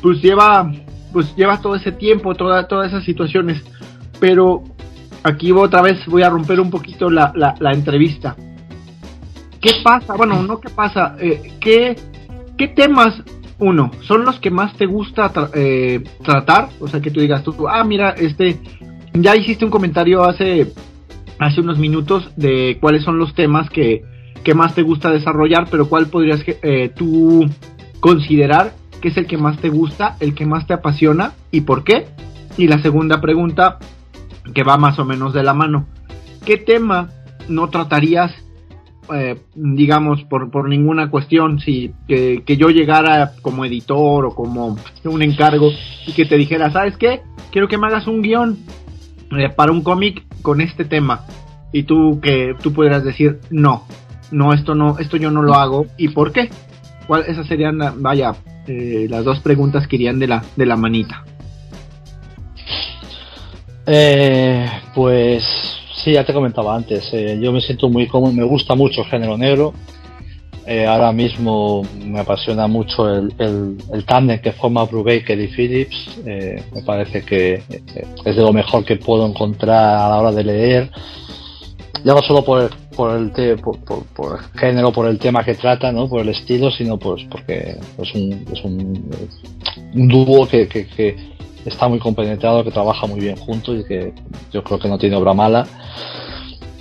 pues 0.00 0.22
lleva, 0.22 0.70
pues 1.12 1.34
lleva 1.34 1.60
todo 1.60 1.74
ese 1.74 1.90
tiempo, 1.90 2.36
toda, 2.36 2.68
todas 2.68 2.92
esas 2.92 3.02
situaciones, 3.02 3.60
pero 4.20 4.62
aquí 5.24 5.50
otra 5.50 5.82
vez 5.82 6.06
voy 6.06 6.22
a 6.22 6.30
romper 6.30 6.60
un 6.60 6.70
poquito 6.70 7.10
la, 7.10 7.32
la, 7.34 7.72
entrevista. 7.72 8.36
¿Qué 9.64 9.80
pasa? 9.82 10.14
Bueno, 10.14 10.42
no 10.42 10.60
qué 10.60 10.68
pasa, 10.68 11.16
eh, 11.18 11.54
¿qué, 11.58 11.96
¿qué 12.58 12.68
temas, 12.68 13.22
uno, 13.58 13.90
son 14.02 14.26
los 14.26 14.38
que 14.38 14.50
más 14.50 14.76
te 14.76 14.84
gusta 14.84 15.32
eh, 15.54 16.04
tratar? 16.22 16.68
O 16.80 16.86
sea, 16.86 17.00
que 17.00 17.10
tú 17.10 17.20
digas 17.20 17.42
tú, 17.42 17.66
ah, 17.66 17.82
mira, 17.82 18.10
este, 18.10 18.60
ya 19.14 19.34
hiciste 19.34 19.64
un 19.64 19.70
comentario 19.70 20.22
hace 20.22 20.70
hace 21.38 21.62
unos 21.62 21.78
minutos 21.78 22.30
de 22.36 22.76
cuáles 22.78 23.04
son 23.04 23.18
los 23.18 23.34
temas 23.34 23.70
que, 23.70 24.04
más 24.54 24.74
te 24.74 24.82
gusta 24.82 25.10
desarrollar, 25.10 25.66
pero 25.70 25.88
cuál 25.88 26.08
podrías 26.08 26.44
eh, 26.46 26.92
tú 26.94 27.46
considerar 28.00 28.74
que 29.00 29.08
es 29.08 29.16
el 29.16 29.26
que 29.26 29.38
más 29.38 29.56
te 29.56 29.70
gusta, 29.70 30.16
el 30.20 30.34
que 30.34 30.44
más 30.44 30.66
te 30.66 30.74
apasiona 30.74 31.32
y 31.50 31.62
por 31.62 31.84
qué. 31.84 32.06
Y 32.58 32.68
la 32.68 32.82
segunda 32.82 33.22
pregunta, 33.22 33.78
que 34.52 34.62
va 34.62 34.76
más 34.76 34.98
o 34.98 35.06
menos 35.06 35.32
de 35.32 35.42
la 35.42 35.54
mano, 35.54 35.86
¿qué 36.44 36.58
tema 36.58 37.08
no 37.48 37.70
tratarías, 37.70 38.30
eh, 39.12 39.38
digamos, 39.54 40.22
por, 40.24 40.50
por 40.50 40.68
ninguna 40.68 41.10
cuestión, 41.10 41.60
si 41.60 41.92
que, 42.08 42.42
que 42.44 42.56
yo 42.56 42.68
llegara 42.68 43.32
como 43.42 43.64
editor 43.64 44.26
o 44.26 44.34
como 44.34 44.76
un 45.04 45.22
encargo 45.22 45.70
y 46.06 46.12
que 46.12 46.24
te 46.24 46.36
dijera, 46.36 46.70
¿sabes 46.70 46.96
qué? 46.96 47.22
Quiero 47.50 47.68
que 47.68 47.78
me 47.78 47.86
hagas 47.86 48.06
un 48.06 48.22
guion 48.22 48.58
eh, 49.36 49.50
para 49.50 49.72
un 49.72 49.82
cómic 49.82 50.24
con 50.42 50.60
este 50.60 50.84
tema. 50.84 51.26
Y 51.72 51.82
tú 51.82 52.20
que 52.22 52.54
tú 52.62 52.72
pudieras 52.72 53.02
decir 53.02 53.40
no 53.50 53.84
no 54.30 54.52
esto 54.52 54.74
no 54.74 54.98
esto 54.98 55.16
yo 55.16 55.30
no 55.30 55.42
lo 55.42 55.54
hago 55.54 55.86
y 55.96 56.08
por 56.08 56.32
qué 56.32 56.50
cuál 57.06 57.24
esas 57.26 57.46
serían 57.46 57.78
vaya 58.00 58.34
eh, 58.66 59.06
las 59.08 59.24
dos 59.24 59.40
preguntas 59.40 59.86
que 59.86 59.96
irían 59.96 60.18
de 60.18 60.28
la 60.28 60.44
de 60.56 60.66
la 60.66 60.76
manita 60.76 61.24
pues 64.94 65.44
sí 66.04 66.12
ya 66.12 66.24
te 66.24 66.34
comentaba 66.34 66.76
antes 66.76 67.10
yo 67.40 67.52
me 67.52 67.60
siento 67.60 67.88
muy 67.88 68.06
cómodo 68.06 68.32
me 68.32 68.44
gusta 68.44 68.74
mucho 68.74 69.00
el 69.00 69.08
género 69.08 69.38
negro 69.38 69.72
eh, 70.66 70.86
ahora 70.86 71.12
mismo 71.12 71.82
me 72.02 72.20
apasiona 72.20 72.66
mucho 72.66 73.06
el, 73.06 73.34
el, 73.38 74.04
tándem 74.06 74.40
que 74.40 74.52
forma 74.52 74.84
Brubaker 74.84 75.38
y 75.38 75.48
Phillips. 75.48 76.20
Eh, 76.24 76.62
me 76.74 76.82
parece 76.82 77.22
que 77.22 77.62
eh, 77.68 78.06
es 78.24 78.36
de 78.36 78.42
lo 78.42 78.52
mejor 78.52 78.82
que 78.84 78.96
puedo 78.96 79.26
encontrar 79.26 79.96
a 79.96 80.08
la 80.08 80.16
hora 80.20 80.32
de 80.32 80.44
leer. 80.44 80.90
Ya 82.02 82.14
no 82.14 82.22
solo 82.22 82.44
por 82.44 82.62
el, 82.62 82.68
por 82.96 83.16
el, 83.16 83.30
por, 83.60 84.38
el 84.38 84.58
género, 84.58 84.90
por 84.90 85.06
el 85.06 85.18
tema 85.18 85.44
que 85.44 85.54
trata, 85.54 85.92
¿no? 85.92 86.08
por 86.08 86.22
el 86.22 86.30
estilo, 86.30 86.70
sino 86.70 86.98
pues 86.98 87.24
porque 87.30 87.76
es 87.98 88.14
un, 88.14 88.46
es 88.50 88.64
un, 88.64 89.10
un 89.94 90.08
dúo 90.08 90.46
que, 90.46 90.66
que 90.66 91.33
está 91.64 91.88
muy 91.88 91.98
compenetrado, 91.98 92.64
que 92.64 92.70
trabaja 92.70 93.06
muy 93.06 93.20
bien 93.20 93.36
juntos 93.36 93.80
y 93.80 93.84
que 93.84 94.12
yo 94.52 94.62
creo 94.62 94.78
que 94.78 94.88
no 94.88 94.98
tiene 94.98 95.16
obra 95.16 95.34
mala. 95.34 95.66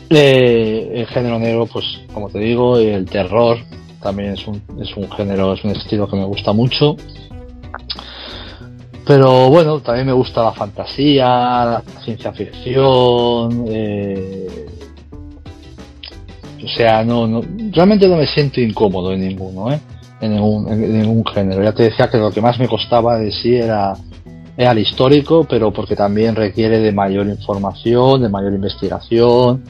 Eh, 0.10 0.92
el 0.94 1.08
género 1.08 1.40
negro, 1.40 1.66
pues 1.66 1.86
como 2.14 2.30
te 2.30 2.40
digo, 2.40 2.78
el 2.78 3.06
terror 3.06 3.58
también 4.02 4.34
es 4.34 4.46
un, 4.48 4.62
es 4.80 4.96
un 4.96 5.10
género, 5.12 5.54
es 5.54 5.64
un 5.64 5.72
estilo 5.72 6.08
que 6.08 6.18
me 6.18 6.26
gusta 6.26 6.54
mucho. 6.54 6.96
Pero 9.06 9.50
bueno, 9.50 9.80
también 9.80 10.06
me 10.06 10.14
gusta 10.14 10.44
la 10.44 10.52
fantasía, 10.52 11.26
la 11.26 11.84
ciencia 12.04 12.32
ficción. 12.32 13.66
Eh, 13.68 14.66
o 16.64 16.68
sea, 16.70 17.04
no, 17.04 17.28
no, 17.28 17.42
realmente 17.72 18.08
no 18.08 18.16
me 18.16 18.28
siento 18.28 18.62
incómodo 18.62 19.12
en 19.12 19.28
ninguno, 19.28 19.72
¿eh? 19.72 19.80
en, 20.22 20.34
ningún, 20.34 20.72
en 20.72 21.00
ningún 21.00 21.26
género. 21.26 21.64
Ya 21.64 21.74
te 21.74 21.84
decía 21.84 22.10
que 22.10 22.18
lo 22.18 22.32
que 22.32 22.42
más 22.42 22.58
me 22.60 22.68
costaba 22.68 23.18
de 23.18 23.32
sí 23.32 23.56
era 23.56 23.94
es 24.56 24.68
al 24.68 24.80
histórico, 24.80 25.46
pero 25.50 25.72
porque 25.72 25.96
también 25.96 26.36
requiere 26.36 26.80
de 26.80 26.92
mayor 26.92 27.28
información, 27.28 28.22
de 28.22 28.30
mayor 28.30 28.54
investigación, 28.54 29.64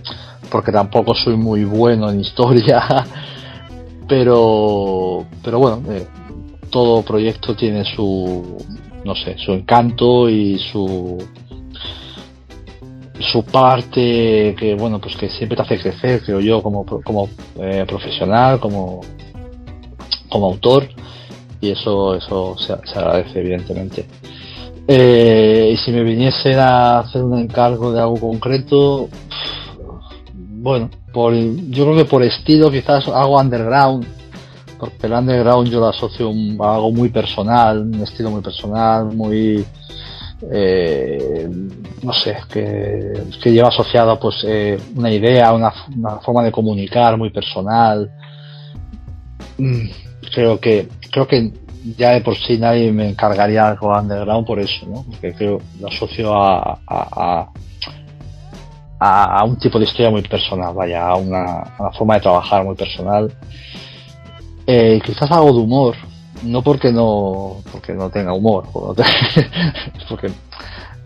porque 0.50 0.72
tampoco 0.72 1.16
soy 1.16 1.38
muy 1.38 1.64
bueno 1.64 2.10
en 2.10 2.20
historia, 2.20 2.84
pero, 4.08 5.26
pero 5.44 5.60
bueno, 5.60 5.82
eh, 5.90 6.06
todo 6.70 7.02
proyecto 7.04 7.56
tiene 7.56 7.86
su, 7.86 8.58
no 9.06 9.16
sé, 9.16 9.38
su 9.38 9.54
encanto 9.54 10.30
y 10.30 10.60
su, 10.60 11.18
su 13.20 13.44
parte 13.46 14.56
que 14.58 14.76
bueno 14.78 15.00
pues 15.00 15.16
que 15.16 15.30
siempre 15.30 15.56
te 15.56 15.62
hace 15.62 15.80
crecer 15.80 16.22
creo 16.24 16.42
yo 16.42 16.62
como 16.62 16.84
como 16.84 17.30
eh, 17.58 17.86
profesional 17.88 18.60
como 18.60 19.02
como 20.30 20.48
autor. 20.48 20.90
Y 21.62 21.72
eso 21.72 22.16
eso 22.16 22.58
se 22.58 22.74
agradece 23.00 23.40
evidentemente 23.40 24.06
eh, 24.88 25.72
y 25.74 25.78
si 25.78 25.92
me 25.92 26.04
viniesen 26.04 26.60
a 26.60 27.00
hacer 27.00 27.24
un 27.24 27.40
encargo 27.40 27.94
de 27.94 28.02
algo 28.02 28.20
concreto, 28.20 29.10
bueno, 30.36 30.90
por, 31.14 31.34
yo 31.34 31.86
creo 31.86 31.96
que 31.96 32.06
por 32.06 32.24
estilo 32.24 32.70
quizás 32.70 33.08
algo 33.08 33.40
underground, 33.40 34.06
porque 34.78 35.08
el 35.08 35.14
underground 35.14 35.70
yo 35.70 35.80
lo 35.80 35.88
asocio 35.88 36.30
a 36.60 36.76
algo 36.76 36.92
muy 36.92 37.10
personal, 37.10 37.80
un 37.80 38.02
estilo 38.02 38.30
muy 38.30 38.42
personal, 38.42 39.06
muy, 39.16 39.66
eh, 40.52 41.50
no 42.02 42.14
sé, 42.14 42.38
que, 42.52 43.14
que, 43.42 43.52
lleva 43.52 43.70
asociado 43.70 44.20
pues 44.20 44.44
eh, 44.46 44.78
una 44.96 45.12
idea, 45.12 45.54
una, 45.54 45.72
una, 45.96 46.20
forma 46.20 46.44
de 46.44 46.52
comunicar 46.52 47.18
muy 47.18 47.30
personal. 47.30 48.12
Mm, 49.58 49.88
creo 50.34 50.60
que 50.60 50.90
creo 51.12 51.28
que 51.28 51.54
ya 51.98 52.12
de 52.12 52.22
por 52.22 52.38
sí 52.38 52.58
nadie 52.58 52.92
me 52.92 53.10
encargaría 53.10 53.68
algo 53.68 53.98
underground 53.98 54.46
por 54.46 54.60
eso, 54.60 54.86
¿no? 54.88 55.04
Porque 55.04 55.34
creo 55.34 55.62
lo 55.80 55.88
asocio 55.88 56.34
a, 56.34 56.80
a, 56.88 57.50
a, 59.00 59.44
un 59.44 59.58
tipo 59.58 59.78
de 59.80 59.86
historia 59.86 60.10
muy 60.10 60.22
personal, 60.22 60.74
vaya, 60.74 61.08
a 61.08 61.16
una, 61.16 61.64
forma 61.98 62.16
de 62.16 62.22
trabajar 62.22 62.64
muy 62.64 62.76
personal. 62.76 63.32
Eh, 64.66 65.02
quizás 65.04 65.30
algo 65.32 65.52
de 65.52 65.60
humor, 65.60 65.96
no 66.44 66.62
porque 66.62 66.92
no 66.92 67.58
porque 67.72 67.94
no 67.94 68.10
tenga 68.10 68.34
humor, 68.34 68.66
porque 70.10 70.32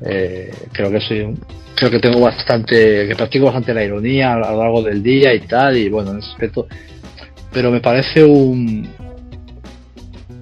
eh, 0.01 0.51
creo 0.71 0.91
que 0.91 1.01
soy 1.01 1.35
creo 1.75 1.89
que 1.89 1.99
tengo 1.99 2.19
bastante 2.19 3.07
que 3.07 3.15
practico 3.15 3.45
bastante 3.45 3.73
la 3.73 3.83
ironía 3.83 4.33
a 4.33 4.37
lo 4.37 4.57
largo 4.57 4.81
del 4.83 5.01
día 5.01 5.33
y 5.33 5.39
tal 5.41 5.77
y 5.77 5.89
bueno 5.89 6.11
en 6.11 6.19
ese 6.19 6.31
aspecto 6.31 6.67
pero 7.51 7.71
me 7.71 7.79
parece 7.79 8.23
un, 8.23 8.87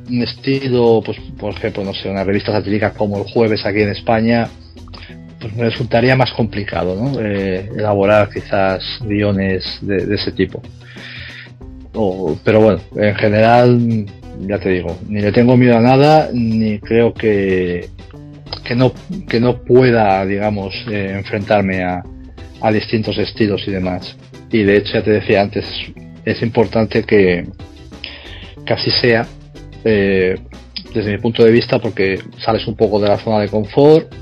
un 0.09 0.21
estilo, 0.21 1.01
pues 1.05 1.17
por 1.37 1.53
ejemplo, 1.53 1.83
no 1.83 1.93
sé, 1.93 2.09
una 2.09 2.23
revista 2.23 2.51
satírica 2.51 2.93
como 2.93 3.17
el 3.17 3.23
jueves 3.23 3.65
aquí 3.65 3.81
en 3.81 3.89
España, 3.89 4.47
pues 5.39 5.55
me 5.55 5.63
resultaría 5.65 6.15
más 6.15 6.31
complicado, 6.31 6.95
¿no? 6.95 7.19
Eh, 7.19 7.69
elaborar 7.75 8.29
quizás 8.29 8.83
guiones 9.01 9.79
de, 9.81 10.13
ese 10.13 10.31
tipo. 10.31 10.61
pero 12.43 12.61
bueno, 12.61 12.79
en 12.95 13.15
general, 13.15 14.05
ya 14.41 14.59
te 14.59 14.69
digo, 14.69 14.97
ni 15.07 15.21
le 15.21 15.31
tengo 15.31 15.55
miedo 15.57 15.77
a 15.77 15.81
nada, 15.81 16.29
ni 16.33 16.79
creo 16.79 17.13
que, 17.13 17.89
que 18.63 18.75
no, 18.75 18.91
que 19.27 19.39
no 19.39 19.61
pueda, 19.63 20.25
digamos, 20.25 20.73
eh, 20.89 21.13
enfrentarme 21.15 21.83
a, 21.83 22.03
a 22.61 22.71
distintos 22.71 23.17
estilos 23.17 23.67
y 23.67 23.71
demás. 23.71 24.15
Y 24.51 24.63
de 24.63 24.77
hecho, 24.77 24.93
ya 24.93 25.03
te 25.03 25.11
decía 25.11 25.41
antes, 25.41 25.65
es 26.25 26.41
importante 26.41 27.03
que, 27.03 27.45
que 28.65 28.73
así 28.73 28.89
sea, 28.89 29.25
eh, 29.85 30.35
desde 30.93 31.11
mi 31.11 31.17
punto 31.19 31.43
de 31.43 31.51
vista, 31.51 31.79
porque 31.79 32.19
sales 32.43 32.67
un 32.67 32.75
poco 32.75 32.99
de 32.99 33.07
la 33.07 33.17
zona 33.17 33.39
de 33.39 33.49
confort 33.49 34.13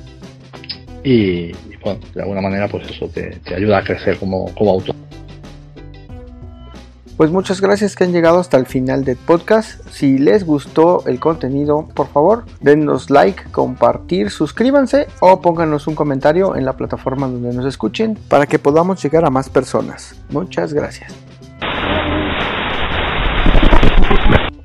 y, 1.04 1.52
bueno, 1.84 2.00
de 2.14 2.22
alguna 2.22 2.42
manera, 2.42 2.68
pues 2.68 2.90
eso 2.90 3.08
te, 3.08 3.40
ayuda 3.56 3.80
a 3.80 3.84
crecer 3.84 4.18
como, 4.18 4.54
como 4.54 4.72
autor. 4.72 4.96
Pues 7.18 7.30
muchas 7.30 7.62
gracias 7.62 7.96
que 7.96 8.04
han 8.04 8.12
llegado 8.12 8.40
hasta 8.40 8.58
el 8.58 8.66
final 8.66 9.06
del 9.06 9.18
podcast. 9.18 9.88
Si 9.92 10.18
les 10.18 10.46
gustó 10.46 11.04
el 11.06 11.20
contenido, 11.20 11.88
por 11.94 12.08
favor, 12.08 12.44
denos 12.60 13.10
like, 13.10 13.44
compartir, 13.52 14.32
suscríbanse 14.32 15.08
o 15.20 15.40
pónganos 15.40 15.88
un 15.88 15.96
comentario 15.96 16.56
en 16.56 16.66
la 16.66 16.74
plataforma 16.74 17.28
donde 17.28 17.54
nos 17.54 17.66
escuchen 17.66 18.18
para 18.28 18.48
que 18.48 18.58
podamos 18.60 19.02
llegar 19.02 19.26
a 19.26 19.30
más 19.30 19.50
personas. 19.50 20.16
Muchas 20.30 20.74
gracias. 20.74 21.14